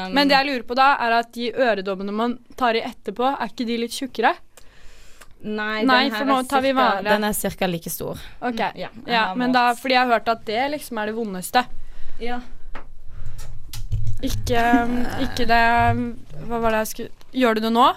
[0.07, 3.27] Um, Men det jeg lurer på da, er at de øredommene man tar i etterpå,
[3.27, 4.31] er ikke de litt tjukkere?
[5.41, 7.01] Nei, Nei, den her for nå tar vi vare.
[7.01, 7.11] vanlig.
[7.11, 7.69] Den er ca.
[7.73, 8.23] like stor.
[8.39, 8.63] Ok.
[8.79, 11.65] Ja, Ja, men da, fordi jeg har hørt at det liksom er det vondeste.
[12.23, 12.39] Ja.
[14.21, 14.61] Ikke,
[15.25, 15.61] ikke det
[16.47, 17.09] Hva var det jeg skulle
[17.41, 17.87] Gjør du det nå?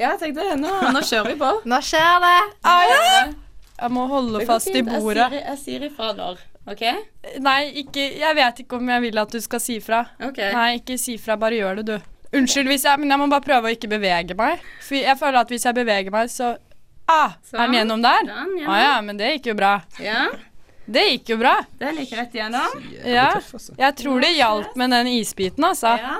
[0.00, 0.56] Ja, jeg tenkte det.
[0.60, 1.48] Nå, nå kjører vi på.
[1.68, 2.36] Nå skjer det.
[2.64, 3.24] Ah, ja.
[3.82, 5.18] Jeg må holde fast i bordet.
[5.20, 6.38] Jeg sier, jeg sier ifra når.
[6.72, 6.82] OK?
[7.44, 10.00] Nei, ikke Jeg vet ikke om jeg vil at du skal si fra.
[10.30, 10.54] Okay.
[10.56, 11.36] Nei, ikke si fra.
[11.40, 12.08] Bare gjør det, du.
[12.38, 14.64] Unnskyld, hvis jeg, men jeg må bare prøve å ikke bevege meg.
[14.86, 16.54] For jeg føler at hvis jeg beveger meg, så
[17.10, 17.72] Ah, er den Sånn.
[17.74, 18.20] gjennom der?
[18.28, 19.70] Den, ah, ja, men det gikk jo bra.
[19.98, 20.28] Ja,
[20.90, 21.54] Det gikk jo bra.
[21.78, 22.80] Det gikk rett igjennom.
[23.04, 23.28] Ja.
[23.38, 23.76] Altså.
[23.78, 25.94] Jeg tror det hjalp med den isbiten, altså.
[26.02, 26.16] Ja.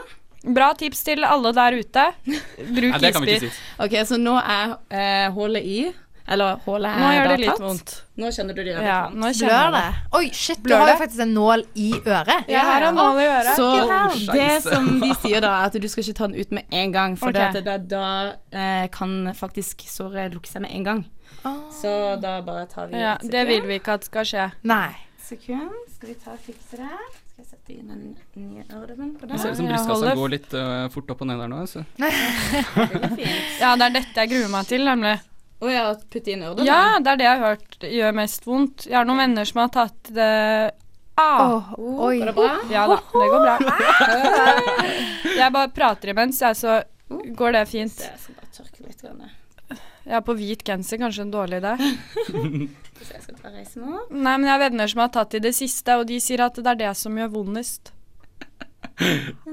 [0.56, 2.04] Bra tips til alle der ute.
[2.24, 3.48] Bruk vi isbit.
[3.48, 3.50] si.
[3.82, 5.82] OK, så nå er eh, hullet i.
[6.30, 7.62] Eller hullet Nå er gjør det litt tatt.
[7.64, 7.92] vondt.
[8.20, 9.40] Nå kjenner du det gjør Ja, litt vondt.
[9.42, 9.84] Blør det?
[10.20, 12.50] Oi, shit, du Blør har jo faktisk en nål i øret.
[12.52, 13.50] Jeg har en nål i øret.
[13.58, 16.54] Så oh, det som de sier da, er at du skal ikke ta den ut
[16.60, 17.50] med en gang, for okay.
[17.56, 18.04] det at det, da
[18.54, 21.02] eh, kan faktisk såret lukke seg med en gang.
[21.72, 24.50] Så da bare tar vi Ja, et det vil vi ikke at skal skje.
[24.68, 24.90] Nei.
[25.24, 25.70] sekund.
[25.94, 26.90] Skal vi ta og fikse det?
[27.30, 29.40] Skal jeg sette inn en ny øredobben på Det det?
[29.40, 31.60] ser ut som brystkassa går litt uh, fort opp og ned der nå.
[31.64, 31.84] Altså.
[31.96, 33.60] Veldig fint.
[33.62, 35.14] Ja, det er dette jeg gruer meg til, nemlig.
[35.60, 36.66] Å ja, putte inn øredobben?
[36.68, 38.86] Ja, det er det jeg har hørt gjør mest vondt.
[38.88, 40.28] Jeg har noen venner som har tatt det
[41.20, 41.40] ah.
[41.40, 42.18] Åh, Oh, oi.
[42.20, 42.52] Går det bra?
[42.72, 43.56] Ja da, det går bra.
[45.36, 46.80] Jeg bare prater imens, jeg, så
[47.36, 48.00] går det fint.
[48.04, 49.00] Jeg skal bare tørke litt.
[49.04, 49.28] Grann.
[50.10, 51.76] Er på hvit genser, kanskje en dårlig idé.
[53.00, 54.10] Så jeg skal ta reise opp.
[54.10, 56.58] Nei, men jeg har venner som har tatt i det siste, og de sier at
[56.58, 57.94] det er det som gjør vondest.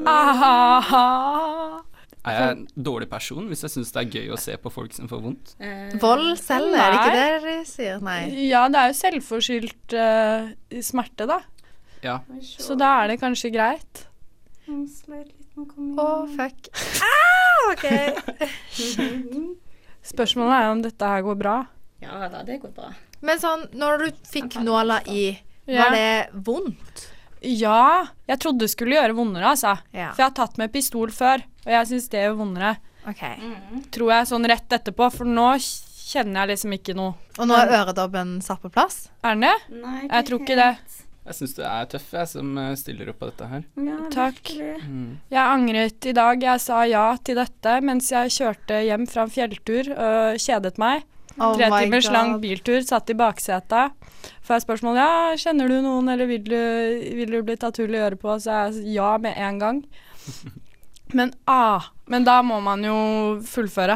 [0.08, 1.80] Ah.
[2.28, 4.96] Er jeg en dårlig person hvis jeg syns det er gøy å se på folk
[4.96, 5.54] som får vondt?
[5.64, 8.02] Eh, Vold selv, er det ikke det de sier?
[8.04, 8.18] Nei.
[8.50, 10.50] Ja, det er jo selvforskyldt uh,
[10.84, 11.40] smerte, da.
[12.04, 12.18] Ja.
[12.44, 14.04] Så da er det kanskje greit.
[14.68, 16.68] Med å oh, fuck.
[17.08, 17.88] Ah, ok.
[20.08, 21.58] Spørsmålet er om dette her går bra.
[22.04, 22.92] Ja da, det går bra.
[23.26, 25.30] Men sånn, når du fikk nåla i,
[25.68, 27.08] var det vondt?
[27.42, 29.76] Ja, jeg trodde det skulle gjøre vondere, altså.
[29.94, 30.12] Ja.
[30.14, 32.76] For jeg har tatt med pistol før, og jeg syns det gjør vondere.
[33.08, 33.24] Ok.
[33.94, 37.14] Tror jeg sånn rett etterpå, for nå kjenner jeg liksom ikke noe.
[37.38, 39.08] Og nå er øredobben satt på plass?
[39.24, 39.56] Er den det?
[39.84, 40.72] Nei, Jeg tror ikke det.
[41.28, 43.66] Jeg syns du er tøff, jeg, som øh, stiller opp på dette her.
[43.84, 44.40] Ja, Takk.
[44.40, 44.88] virkelig.
[44.88, 45.10] Mm.
[45.34, 46.46] Jeg angret i dag.
[46.48, 51.04] Jeg sa ja til dette mens jeg kjørte hjem fra en fjelltur og kjedet meg.
[51.38, 53.94] Oh Tre timers lang biltur, satt i baksetet.
[54.42, 56.58] Får jeg spørsmål ja, kjenner du noen, eller vil du,
[57.20, 58.40] vil du bli tatt hull i øret på?
[58.42, 59.84] Så jeg ja med en gang.
[61.18, 62.96] Men ah, men da må man jo
[63.48, 63.96] fullføre.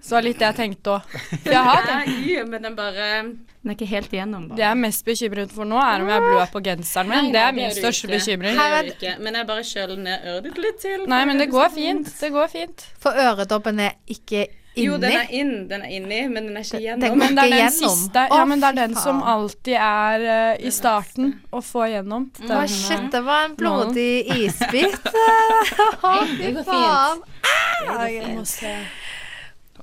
[0.00, 1.16] Så det var litt det jeg tenkte òg.
[1.44, 2.44] Jeg har det.
[2.48, 4.56] Men den bare Den er ikke helt igjennom, bare.
[4.56, 7.24] Det jeg er mest bekymret for nå, er om jeg blør på genseren min.
[7.26, 8.56] Nei, Det er min det du største bekymring.
[8.62, 9.16] Det ikke.
[9.26, 11.02] Men jeg bare kjøler ned øret ditt litt til.
[11.10, 12.14] Nei, men det går fint.
[12.20, 12.86] Det går fint.
[13.02, 14.54] For øredobben er ikke inni?
[14.86, 17.00] Jo, den er inn, den er inni, men den er ikke Den- igjennom.
[17.02, 17.96] den- Men det er den Gjennom.
[17.98, 22.30] siste Ja, men det er den som alltid er uh, i starten å få igjennom.
[22.46, 24.12] Å, shit, det var en blodig
[24.46, 24.94] isbit.
[25.02, 27.18] Å, Det fy går faen.
[27.18, 27.90] fint.
[27.90, 28.34] Ah, ok.
[28.38, 28.76] må se.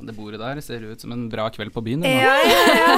[0.02, 2.04] Det bordet der ser ut som en bra kveld på byen.
[2.04, 2.98] Ja, ja, ja.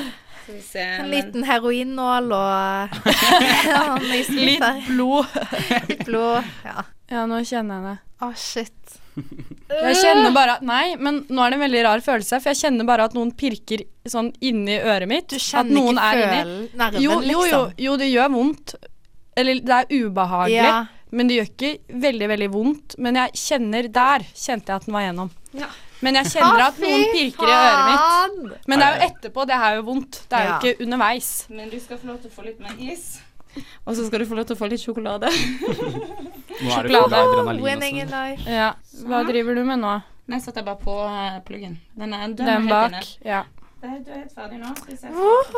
[0.42, 2.96] Skal vi se En liten heroinnål og
[4.12, 4.32] litt
[4.88, 5.26] blod.
[5.88, 6.48] Litt blod.
[6.66, 6.82] Ja.
[7.12, 7.96] Ja, nå kjenner jeg det.
[8.24, 8.96] Å, shit.
[9.72, 12.60] Jeg kjenner bare at Nei, men nå er det en veldig rar følelse, for jeg
[12.64, 15.28] kjenner bare at noen pirker sånn inni øret mitt.
[15.30, 16.40] Du at kjenner noen ikke er inni.
[16.40, 17.74] føl nerven, Jo, jo, jo, liksom?
[17.86, 18.74] jo, det gjør vondt.
[19.36, 20.74] Eller det er ubehagelig, Ja.
[21.12, 21.72] men det gjør ikke
[22.06, 22.98] veldig, veldig vondt.
[22.98, 25.30] Men jeg kjenner der kjente jeg at den var gjennom.
[25.60, 25.70] Ja.
[26.02, 28.64] Men jeg kjenner at noen pirker i øret mitt.
[28.68, 30.22] Men det er jo etterpå, det er jo vondt.
[30.30, 31.28] Det er jo ikke underveis.
[31.50, 33.04] Men du skal få lov til å få litt mer is.
[33.86, 35.30] Og så skal du få lov til å få litt sjokolade.
[36.62, 37.62] Sjokolade.
[37.62, 38.42] Winning in life.
[38.50, 38.72] Ja.
[39.06, 39.96] Hva driver du med nå?
[40.30, 41.78] Nei, satte jeg bare på eh, pluggen.
[41.98, 42.92] Den er, den er Den helt bak.
[42.92, 43.28] inne.
[43.28, 43.42] Ja.
[43.82, 44.68] Du er helt ferdig nå.
[44.78, 45.06] Skal vi se.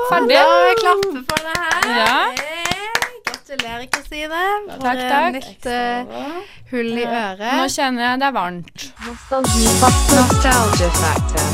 [0.09, 0.37] Ferdig?
[0.41, 1.85] Da klapper for det her.
[1.99, 2.33] Ja.
[2.39, 2.89] Hey,
[3.27, 4.41] Gratulerer, Kristine.
[4.81, 5.35] Takk, eh, takk.
[5.35, 6.09] nytt uh,
[6.71, 7.69] hull i Nå øret.
[7.75, 8.79] kjenner jeg det er varmt.
[9.05, 10.25] Nostalgifaktor.
[10.25, 11.45] Nostalgifaktor.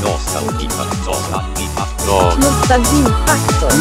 [2.39, 3.75] Nostalgifaktor.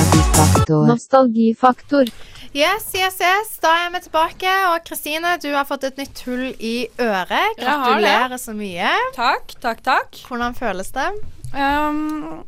[0.00, 0.80] Nostalgifaktor.
[0.88, 2.04] Nostalgifaktor.
[2.52, 3.54] Yes, yes, yes.
[3.62, 4.50] Da er vi tilbake.
[4.74, 7.56] Og Kristine, du har fått et nytt hull i øret.
[7.56, 8.90] Gratulerer så mye.
[9.16, 10.18] Takk, takk, takk.
[10.28, 11.06] Hvordan føles det?
[11.56, 12.44] Um,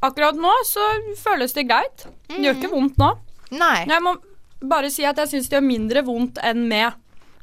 [0.00, 0.86] akkurat nå så
[1.20, 2.06] føles det greit.
[2.30, 3.10] Det gjør ikke vondt nå.
[3.60, 3.84] Nei.
[3.84, 4.16] Jeg må
[4.64, 6.96] bare si at jeg syns det gjør mindre vondt enn med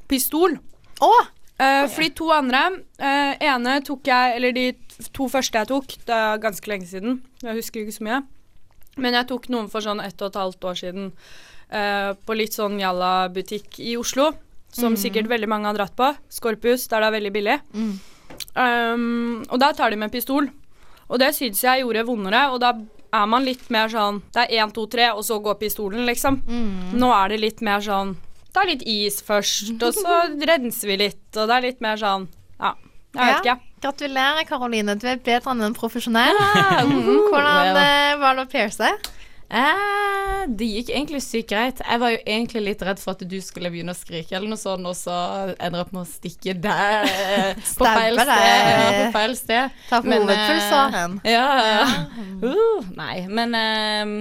[0.09, 0.57] pistol.
[0.97, 1.13] Å!
[1.61, 2.65] Uh, fordi to andre
[2.97, 4.63] uh, ene tok jeg Eller de
[5.13, 7.21] to første jeg tok, det er ganske lenge siden.
[7.45, 8.23] Jeg husker ikke så mye.
[8.97, 11.11] Men jeg tok noen for sånn ett og et halvt år siden
[11.73, 14.31] eh, på litt sånn jalla-butikk i Oslo.
[14.73, 16.07] Som sikkert veldig mange har dratt på.
[16.33, 17.57] Skorpus, der det er veldig billig.
[17.77, 17.91] Mm.
[18.57, 20.47] Um, og der tar de med pistol.
[21.11, 22.71] Og det syns jeg gjorde vondere, og da
[23.13, 26.39] er man litt mer sånn Det er én, to, tre, og så går pistolen, liksom.
[26.47, 26.95] Mm.
[26.97, 28.15] Nå er det litt mer sånn
[28.53, 30.17] Ta litt is først, og så
[30.49, 32.25] renser vi litt, og det er litt mer sånn
[32.57, 32.73] Ja,
[33.13, 33.37] jeg vet Ja.
[33.43, 33.69] ikke.
[33.83, 34.93] Gratulerer, Karoline.
[34.95, 36.37] Du er bedre enn en profesjonell.
[37.29, 38.93] Hvordan eh, var det å pierce?
[39.49, 41.81] Eh, det gikk egentlig sykt greit.
[41.83, 44.59] Jeg var jo egentlig litt redd for at du skulle begynne å skrike eller noe
[44.59, 45.17] sånt, og så
[45.53, 48.41] ender jeg opp med å stikke eh, på feil sted.
[48.47, 49.77] Ja, på feil sted.
[49.91, 51.19] Ta Men, eh, hovedpulsåren.
[51.27, 51.85] Ja, ja.
[52.43, 54.15] Uh, nei, men ehm,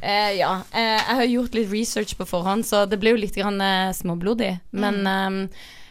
[0.00, 0.54] eh, ja.
[0.72, 3.90] Eh, jeg har gjort litt research på forhånd, så det ble jo litt grann, eh,
[3.96, 4.54] småblodig.
[4.72, 5.42] Men ehm,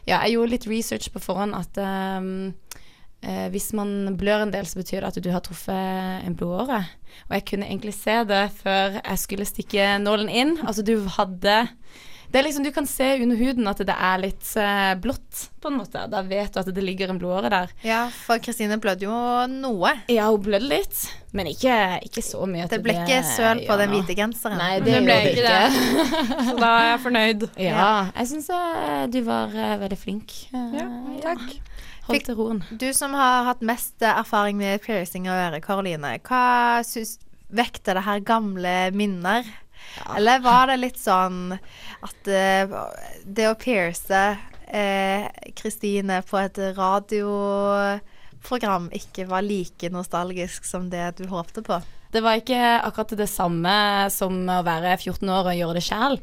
[0.10, 2.52] ja, jeg gjorde litt research på forhånd at ehm,
[3.22, 6.84] eh, hvis man blør en del, så betyr det at du har truffet en blodåre.
[7.30, 10.58] Og jeg kunne egentlig se det før jeg skulle stikke nålen inn.
[10.66, 11.64] Altså, du hadde
[12.30, 15.72] det er liksom, Du kan se under huden at det er litt eh, blått, på
[15.72, 16.04] en måte.
[16.12, 17.72] Da vet du at det ligger en blodåre der.
[17.82, 19.16] Ja, for Kristine blødde jo
[19.50, 19.96] noe.
[20.14, 21.00] Ja, hun blødde litt,
[21.34, 21.74] men ikke,
[22.06, 22.68] ikke så mye.
[22.70, 24.62] Det ble ikke søl på den hvite genseren.
[24.62, 26.46] Nei, det, Det ble det ikke det.
[26.52, 27.48] Så da er jeg fornøyd.
[27.66, 28.54] Ja, jeg syns
[29.10, 30.38] du var uh, veldig flink.
[30.54, 30.88] Uh, Ja,
[31.26, 31.69] takk.
[32.10, 32.60] Hold til roen.
[32.82, 36.18] Du som har hatt mest erfaring med piercing og øre, Karoline.
[36.26, 37.20] Hva syns
[37.50, 39.42] Vekte det her gamle minner?
[40.14, 42.94] Eller var det litt sånn at uh,
[43.26, 44.38] det å pierce
[44.70, 45.26] eh,
[45.58, 51.82] Kristine på et radioprogram ikke var like nostalgisk som det du håpte på?
[52.14, 56.18] Det var ikke akkurat det samme som å være 14 år og gjøre det sjæl.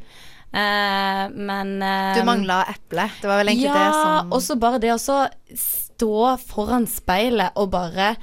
[0.54, 3.08] Eh, men uh, Du mangla eple.
[3.20, 7.56] Det var vel egentlig ja, det som og så bare det å stå foran speilet
[7.58, 8.14] og bare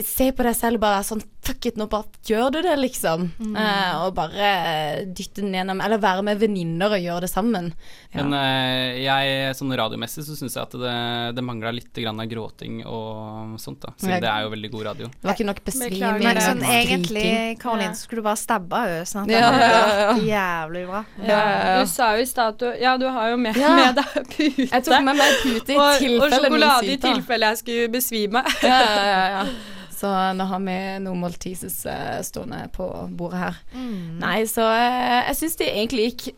[0.00, 3.22] se på deg selv og bare sånn Fuck it, nå bare gjør du det, liksom.
[3.40, 3.54] Mm.
[3.56, 5.78] Eh, og bare eh, dytte den gjennom.
[5.80, 7.70] Eller være med venninner og gjøre det sammen.
[8.12, 8.20] Ja.
[8.26, 10.92] Men eh, jeg, sånn radiomessig så syns jeg at det,
[11.38, 13.94] det mangla litt grann av gråting og sånt, da.
[13.96, 15.08] Siden Jeg- det er jo veldig god radio.
[15.08, 16.20] det var ikke nok besviming.
[16.26, 17.24] Nei, sånn egentlig,
[17.64, 17.96] Karoline, Ja.
[17.96, 19.08] så skulle du bare stabba henne.
[19.08, 20.12] Sånn at Ja, det hadde ja, ja.
[20.12, 21.04] vært jævlig bra.
[21.24, 23.74] Ja, du sa jo i stad at du Ja, du har jo med, Ja.
[23.80, 24.68] med deg pute.
[24.70, 28.44] Jeg tok med meg pute i og, og sjokolade i tilfelle jeg skulle besvime.
[28.62, 29.44] Ja, ja, ja, ja.
[30.00, 33.58] Så nå har vi noe Maltises eh, stående på bordet her.
[33.74, 34.20] Mm.
[34.22, 36.30] Nei, så eh, jeg syns det egentlig gikk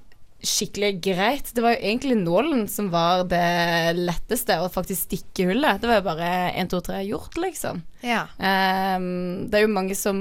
[0.42, 1.50] skikkelig greit.
[1.54, 5.78] Det var jo egentlig nålen som var det letteste, å faktisk stikke hullet.
[5.78, 7.84] Det var jo bare én, to, tre gjort, liksom.
[8.02, 8.24] Ja.
[8.42, 10.18] Um, det er jo mange som,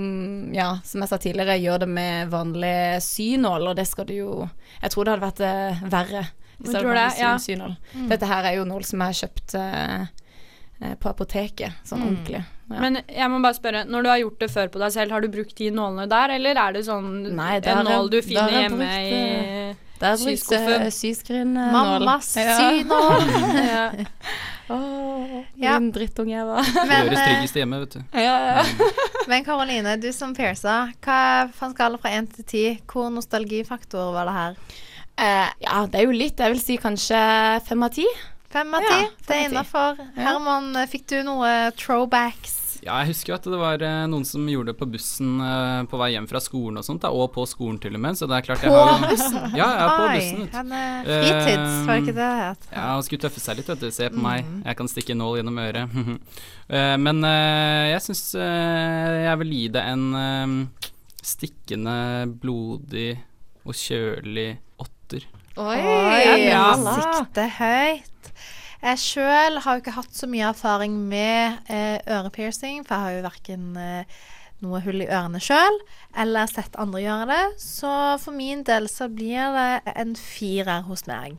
[0.54, 4.36] ja, som jeg sa tidligere, gjør det med vanlig synål, og det skal du jo
[4.84, 6.24] Jeg tror det hadde vært uh, verre
[6.62, 7.36] hvis det hadde vært ja.
[7.42, 7.76] synål.
[8.12, 12.44] Dette her er jo nål som jeg har kjøpt eh, på apoteket, sånn ordentlig.
[12.74, 12.82] Ja.
[12.84, 15.24] Men jeg må bare spørre, når du har gjort det før på deg selv, har
[15.24, 18.56] du brukt de nålene der, eller er det sånn Nei, det en nål du finner
[18.64, 21.76] hjemme brukt, i Det er brukt uh, syskrinnål.
[21.76, 23.30] Mammas synål.
[23.68, 23.86] ja.
[24.72, 25.76] Åh, Ja.
[25.80, 26.64] Din drittunge jeg var.
[26.64, 28.04] Det Men, gjøres eh, tryggest hjemme, vet du.
[28.18, 28.64] ja, ja.
[29.28, 31.18] men Karoline, du som piercer, hva
[31.52, 34.56] fra en skala fra én til ti, hvor nostalgifaktor var det her?
[35.22, 36.40] Uh, ja, det er jo litt.
[36.40, 37.20] Jeg vil si kanskje
[37.68, 38.08] fem av ti.
[38.52, 39.02] Fem av ti?
[39.28, 40.00] det er innafor.
[40.16, 42.61] Herman, fikk du noe throwbacks?
[42.82, 45.84] Ja, jeg husker jo at det var eh, noen som gjorde det på bussen eh,
[45.92, 48.26] på vei hjem fra skolen og sånt, da, og på skolen til og med, så
[48.26, 49.38] det er klart jeg har jo bussen?
[49.54, 50.40] Ja, jeg er på Oi, bussen.
[50.42, 52.66] vet han er fritids, var det ikke det det het?
[52.72, 53.92] Ja, han skulle tøffe seg litt, vet du.
[53.94, 55.98] Se på meg, jeg kan stikke nål gjennom øret.
[56.72, 60.54] Eh, Men eh, jeg syns eh, jeg vil gi det en eh,
[61.20, 61.96] stikkende,
[62.40, 63.10] blodig
[63.68, 65.26] og kjølig åtter.
[65.60, 68.31] Oi, Oi, ja, sikte høyt.
[68.82, 73.18] Jeg sjøl har jo ikke hatt så mye erfaring med eh, ørepiercing, for jeg har
[73.20, 74.22] jo verken eh,
[74.66, 75.78] noe hull i ørene sjøl
[76.18, 77.44] eller sett andre gjøre det.
[77.62, 77.92] Så
[78.24, 81.38] for min del så blir det en firer hos meg,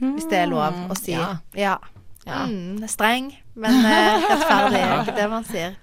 [0.00, 1.14] hvis det er lov å si.
[1.14, 1.36] Ja.
[1.54, 1.78] Ja.
[2.26, 2.42] Ja.
[2.44, 5.78] Mm, streng, men eh, rettferdig, er ikke det man sier.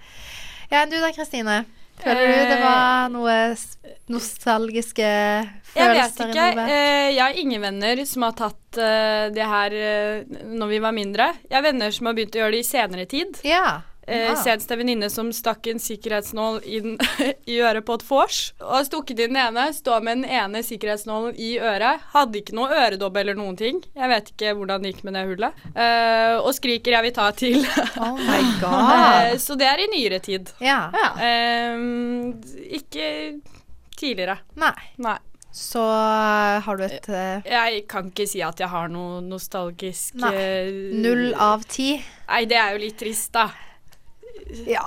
[0.70, 1.62] Ja, enn du da, Kristine?
[1.98, 3.78] Føler du det var noe s-
[4.14, 6.46] nostalgiske Jeg vet ikke.
[6.70, 10.94] Eh, jeg har ingen venner som har tatt eh, det her eh, når vi var
[10.96, 11.32] mindre.
[11.50, 13.40] Jeg har venner som har begynt å gjøre det i senere tid.
[13.48, 13.82] Ja.
[14.08, 14.36] Eh, Ah.
[14.40, 16.96] Senest en venninne som stakk en sikkerhetsnål inn
[17.52, 18.40] i øret på et vors.
[18.64, 22.06] Og stukket inn den ene, står med den ene sikkerhetsnålen i øret.
[22.14, 23.82] Hadde ikke noe øredobb eller noen ting.
[23.98, 25.62] Jeg vet ikke hvordan det gikk med det hullet.
[25.76, 27.68] Eh, og skriker 'jeg vil ta til'.
[28.08, 28.42] Oh my
[29.28, 30.52] Eh, så det er i nyere tid.
[30.62, 30.90] Ja.
[31.20, 31.76] Eh,
[32.80, 33.42] ikke
[33.98, 34.40] tidligere.
[34.56, 34.76] Nei.
[34.98, 35.18] Nei.
[35.58, 40.14] Så uh, har du et uh, Jeg kan ikke si at jeg har noe nostalgisk
[40.22, 40.34] Nei.
[40.38, 41.96] eh, null av ti?
[42.28, 43.48] Nei, det er jo litt trist, da.
[44.68, 44.84] Ja,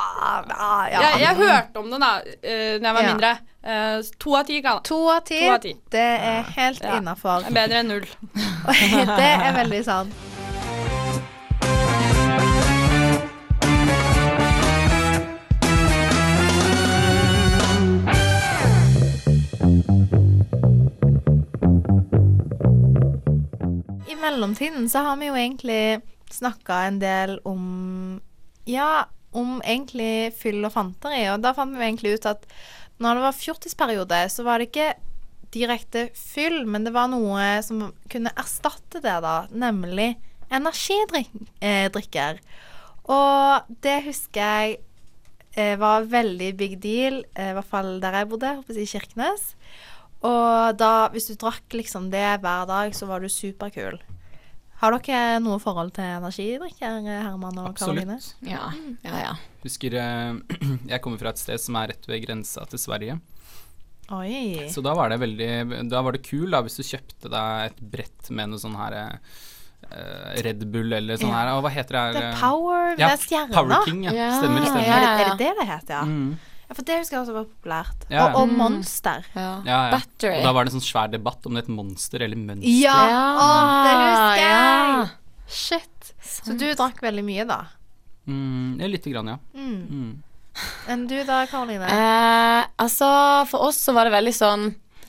[0.49, 1.01] ja, ja.
[1.01, 3.09] Jeg, jeg hørte om det da uh, jeg var Ja.
[3.13, 3.33] mindre.
[3.61, 5.41] Uh, to av ti, kan To av ti.
[5.45, 5.75] To av ti.
[5.93, 6.97] Det er helt Ja.
[6.97, 7.45] innafor.
[7.53, 8.07] bedre enn null.
[9.21, 10.13] det er veldig sant.
[24.09, 26.01] I mellomtiden så har vi jo egentlig
[26.31, 28.21] snakka en del om
[28.65, 29.05] Ja,
[29.37, 31.29] om egentlig fyll og fanteri.
[31.33, 32.47] Og da fant vi egentlig ut at
[33.01, 34.91] når det var fjortisperiode, så var det ikke
[35.55, 40.15] direkte fyll, men det var noe som kunne erstatte det, da, nemlig
[40.51, 42.41] energidrikker.
[43.11, 44.77] Og det husker jeg
[45.57, 49.55] eh, var veldig big deal, eh, i hvert fall der jeg bodde, i Kirkenes.
[50.21, 53.97] Og da, hvis du drakk liksom det hver dag, så var du superkul.
[54.81, 58.17] Har dere noe forhold til energidrikker, Herman og Karoline?
[58.17, 58.49] Absolutt.
[58.49, 58.71] Ja,
[59.05, 59.35] ja, ja.
[59.65, 60.39] Husker eh,
[60.93, 63.19] jeg kommer fra et sted som er rett ved grensa til Sverige.
[64.11, 64.67] Oi.
[64.73, 67.77] Så da var det veldig Da var det kul da hvis du kjøpte deg et
[67.93, 71.53] brett med noe sånn her eh, Red Bull eller sånn her.
[71.55, 72.07] Og hva heter det?
[72.17, 73.55] Det her, er eh, Power, det ja, er stjerner.
[73.55, 74.17] Power King, ja.
[74.17, 74.31] Ja.
[74.41, 74.89] Stemmer, stemmer.
[74.89, 76.03] Ja, Ja, er det det det heter, ja?
[76.09, 76.50] Mm.
[76.71, 76.77] Ja?
[76.79, 78.07] For det husker jeg også var populært.
[78.09, 78.57] Ja, Og, og Mm.
[78.63, 79.25] Monster.
[79.35, 79.49] ja.
[79.67, 79.99] Ja, ja.
[79.99, 80.39] Battery.
[80.39, 82.71] Og da var det en sånn svær debatt om det het monster eller mønster.
[82.87, 82.97] Ja!
[83.43, 83.51] Å,
[83.85, 84.49] det husker jeg!
[84.49, 85.09] ja.
[85.51, 86.13] Shit.
[86.23, 87.65] Så du drakk veldig mye, da?
[88.31, 89.39] Mm, ja, lite grann, ja.
[89.59, 89.81] Mm.
[89.91, 90.13] Mm.
[90.93, 91.87] Enn du da, Karoline?
[91.91, 93.09] Eh, altså,
[93.51, 94.65] for oss så var det veldig sånn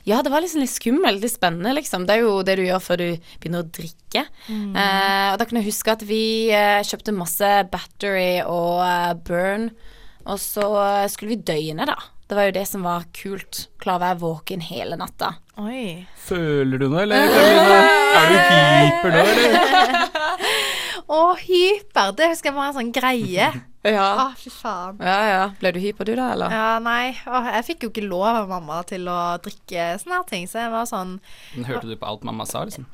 [0.06, 2.06] Ja, det var liksom litt skummelt, litt spennende, liksom.
[2.08, 3.04] Det er jo det du gjør før du
[3.38, 4.24] begynner å drikke.
[4.48, 4.72] Mm.
[4.74, 9.68] Eh, og da kan jeg huske at vi eh, kjøpte masse battery og eh, burn,
[10.26, 11.96] og så eh, skulle vi døgne, da.
[12.28, 13.66] Det var jo det som var kult.
[13.82, 15.34] Klare å være våken hele natta.
[15.60, 16.06] Oi.
[16.16, 17.28] Føler du noe, eller?
[18.16, 20.06] Er du hyper nå, eller?
[21.12, 22.14] Å, hyper.
[22.16, 23.50] Det husker jeg var en sånn greie.
[23.82, 24.08] Ja.
[24.14, 25.00] Å, fy faen.
[25.02, 25.42] Ja, ja.
[25.58, 26.52] Ble du hyper du, da, eller?
[26.54, 27.16] Ja, nei.
[27.26, 30.60] Åh, jeg fikk jo ikke lov av mamma til å drikke sånne her ting, så
[30.62, 31.16] jeg var sånn
[31.56, 32.86] Men Hørte du på alt mamma sa, liksom?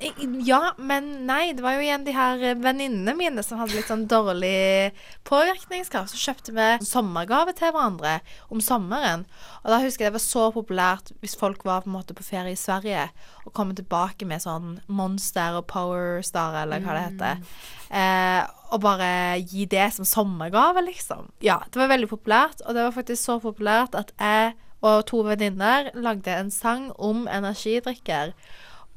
[0.47, 4.07] Ja, men nei, det var jo igjen de her venninnene mine som hadde litt sånn
[4.09, 4.95] dårlig
[5.29, 6.15] påvirkningskraft.
[6.15, 8.19] Så kjøpte vi sommergave til hverandre
[8.49, 9.27] om sommeren.
[9.61, 12.25] Og da husker jeg det var så populært hvis folk var på en måte på
[12.25, 13.11] ferie i Sverige
[13.45, 17.45] og kom tilbake med sånn Monster og Power Star, eller hva det heter.
[17.89, 21.31] Eh, og bare gi det som sommergave, liksom.
[21.45, 25.25] Ja, det var veldig populært, og det var faktisk så populært at jeg og to
[25.27, 28.33] venninner lagde en sang om energidrikker.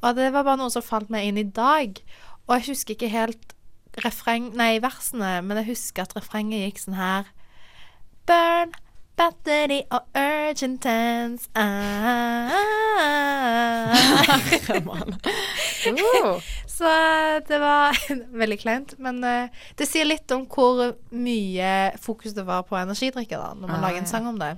[0.01, 1.97] Og det var bare noe som falt meg inn i dag.
[2.47, 3.55] Og jeg husker ikke helt
[4.05, 7.23] refreng, nei, versene, men jeg husker at refrenget gikk sånn her
[8.29, 8.71] Burn,
[9.19, 12.51] battery og urgent tense ah.
[16.81, 17.97] Så eh, det var
[18.41, 18.95] veldig kleint.
[18.97, 21.71] Men uh, det sier litt om hvor mye
[22.01, 24.11] fokus det var på energidrikker da, når man Ah, lager en ja.
[24.15, 24.55] sang om det.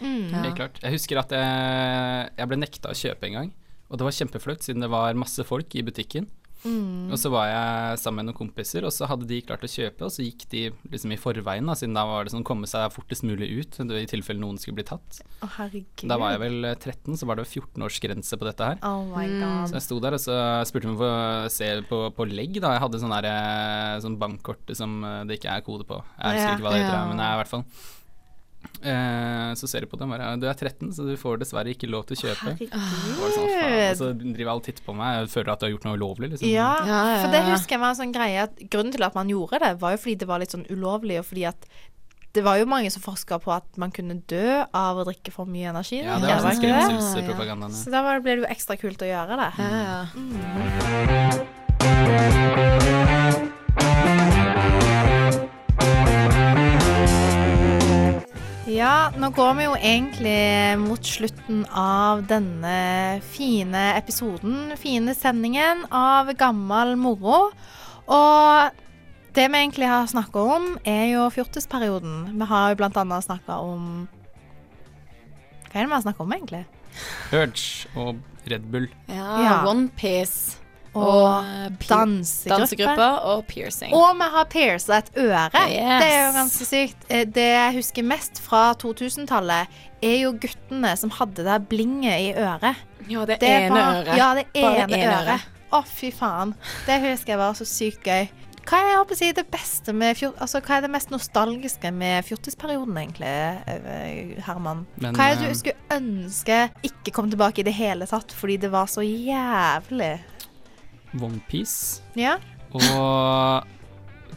[0.00, 0.30] Mm.
[0.32, 0.42] Ja.
[0.46, 0.80] Helt klart.
[0.80, 3.50] Jeg husker at jeg, jeg ble nekta å kjøpe en gang.
[3.90, 6.30] Og det var kjempeflaut, siden det var masse folk i butikken.
[6.64, 7.10] Mm.
[7.12, 10.02] Og så var jeg sammen med noen kompiser, og så hadde de klart å kjøpe,
[10.04, 12.92] og så gikk de liksom i forveien, da, siden da var det sånn komme seg
[12.92, 15.20] fortest mulig ut, i tilfelle noen skulle bli tatt.
[15.42, 15.70] Oh.
[16.04, 18.78] Da var jeg vel eh, 13, så var det 14-årsgrense på dette her.
[18.84, 19.40] Oh my Mm.
[19.40, 19.68] god.
[19.70, 20.36] Så jeg sto der og så
[20.68, 22.60] spurte hun om å få se på, på legg.
[22.60, 26.02] da Jeg hadde sånn, der, eh, sånn bankkort som eh, det ikke er kode på.
[26.18, 26.54] Jeg husker Ja.
[26.56, 27.06] ikke hva det heter, Ja.
[27.08, 27.64] men jeg, i hvert fall.
[28.80, 31.84] Eh, så ser de på dem bare Du er 13, så du får dessverre ikke
[31.90, 32.54] lov til å kjøpe.
[32.64, 32.68] Så
[33.34, 35.10] sånn, faen, så driver alle og titter på meg.
[35.22, 36.28] og føler at du har gjort noe ulovlig.
[36.32, 36.48] Liksom.
[36.48, 39.12] Ja, Ja, ja, for det husker jeg var en sånn greie at grunnen til at
[39.14, 41.60] man gjorde det, var jo fordi det var litt sånn ulovlig, og fordi at
[42.32, 45.44] det var jo mange som forska på at man kunne dø av å drikke for
[45.50, 45.98] mye energi.
[45.98, 47.74] Ja, det var sånn skremselspropagandaen.
[47.74, 49.50] Så da ble det jo ekstra kult å gjøre det.
[49.58, 50.06] Ja, ja.
[58.80, 66.30] Ja, nå går vi jo egentlig mot slutten av denne fine episoden, fine sendingen av
[66.40, 67.50] Gammal moro.
[68.08, 68.78] Og
[69.36, 72.30] det vi egentlig har snakka om, er jo fjortisperioden.
[72.40, 73.84] Vi har jo blant annet snakka om
[75.66, 76.64] Hva er det vi har snakka om, egentlig?
[77.36, 78.88] Urge og Red Bull.
[79.12, 79.28] ja.
[79.44, 79.60] Ja.
[79.68, 80.56] Onepiece
[80.94, 83.92] Og og eh, dansegrupper og piercing.
[83.94, 85.44] Og vi har piercet et øre.
[85.70, 86.02] Yes.
[86.02, 87.06] Det er jo ganske sykt.
[87.08, 89.66] Eh, Det jeg husker mest fra 2000-tallet,
[90.02, 92.76] er jo guttene som hadde det blinget i øret.
[93.08, 94.16] ja, det, Det ene var- øret.
[94.16, 95.28] Ja, det Bare ene ene øret.
[95.28, 95.40] øret.
[95.72, 96.54] Å, fy faen.
[96.86, 98.28] Det husker jeg var så sykt gøy.
[98.70, 101.90] Hva er jeg håper å si, det beste med altså, hva er det mest nostalgiske
[101.92, 103.30] med fjortisperioden, egentlig,
[103.66, 104.86] eh, Herman?
[105.00, 108.30] Men, hva er det eh, du skulle ønske ikke kom tilbake i det hele tatt,
[108.32, 110.20] fordi det var så jævlig?
[111.18, 112.36] Onepiece Ja?
[112.72, 113.66] og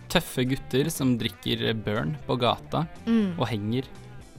[0.10, 3.36] tøffe gutter som drikker burn på gata Mm.
[3.40, 3.84] og henger.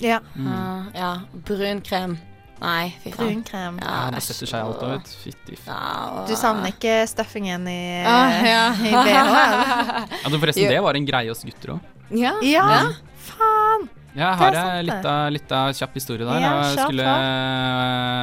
[0.03, 0.18] Ja.
[0.35, 0.47] Mm.
[0.47, 1.12] Uh, ja.
[1.47, 2.16] Brun krem.
[2.61, 3.43] Nei, fy faen.
[3.43, 3.78] Brunkrem.
[3.82, 4.26] Ja, det æsj.
[4.30, 5.09] setter seg alt av.
[5.22, 6.26] Fytti faen.
[6.28, 8.62] Du savner ikke stuffingen i, Ah, ja.
[8.78, 10.09] i BH-en?
[10.22, 10.70] Ja, forresten, Jo.
[10.70, 11.80] det var en greie hos gutter òg.
[12.14, 12.32] Ja.
[12.43, 12.93] Ja,
[13.26, 13.89] faen!
[14.14, 16.39] Ja, Det her er er litt av, kjapp historie der.
[16.41, 17.07] Ja, jeg skulle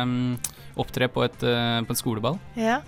[0.01, 0.39] um,
[0.79, 2.39] opptre på, et, eh, på en skoleball.
[2.55, 2.79] Ja.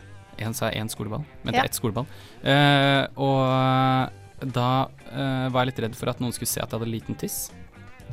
[0.44, 1.66] En sa én skoleball, mente Ja.
[1.66, 2.06] ett skoleball.
[2.44, 4.70] Uh, og da
[5.14, 7.52] uh, var jeg litt redd for at noen skulle se at jeg hadde liten tiss.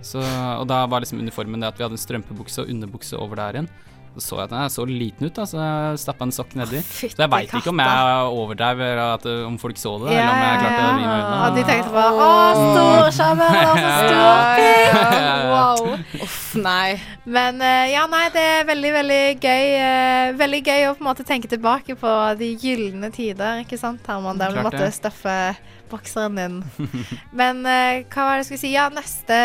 [0.00, 3.36] Så, og da var liksom uniformen det at vi hadde en strømpebukse og underbukse over
[3.36, 3.70] der igjen.
[4.10, 6.80] Så så jeg at jeg så liten ut, da, så jeg stappa en sokk nedi.
[6.82, 10.32] Fytti Så jeg veit ikke om jeg overdrev, eller eh, om folk så det, eller
[10.32, 11.38] om jeg klarte å vri meg unna.
[11.46, 12.32] Og de tenkte bare Å,
[12.74, 15.28] storsjarmør, så stor!
[15.50, 15.94] Wow.
[16.22, 16.98] Uff, nei.
[17.30, 19.64] Men eh, ja, nei, det er veldig, veldig gøy.
[19.78, 24.02] eh, veldig gøy å på en måte tenke tilbake på de gylne tider, ikke sant,
[24.10, 24.38] Herman?
[24.40, 25.36] Der vi måtte støffe
[25.90, 26.60] bokseren din.
[27.40, 28.72] Men uh, hva var det jeg skulle si?
[28.74, 29.40] Ja, neste,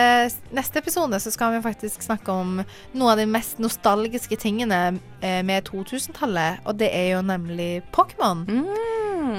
[0.55, 2.61] neste episode så skal vi faktisk snakke om
[2.95, 8.45] noe av de mest nostalgiske tingene uh, med 2000-tallet, og det er jo nemlig Pokémon.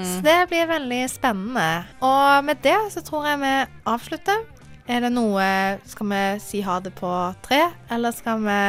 [0.03, 1.85] Så det blir veldig spennende.
[2.03, 3.53] Og med det så tror jeg vi
[3.87, 4.43] avslutter.
[4.87, 5.43] Er det noe
[5.87, 7.09] Skal vi si ha det på
[7.43, 8.59] tre, eller skal vi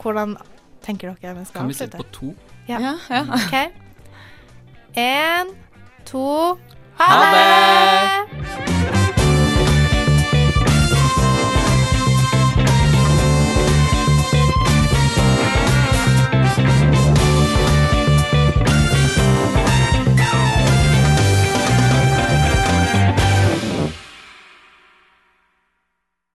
[0.00, 0.36] Hvordan
[0.82, 1.62] tenker dere vi skal avslutte?
[1.62, 1.90] Kan vi avslutte?
[1.90, 2.34] sette på to?
[2.68, 2.78] Ja.
[2.80, 3.22] Ja, ja.
[3.34, 3.54] OK.
[4.98, 5.54] Én,
[6.06, 6.58] to
[7.00, 8.99] ha det!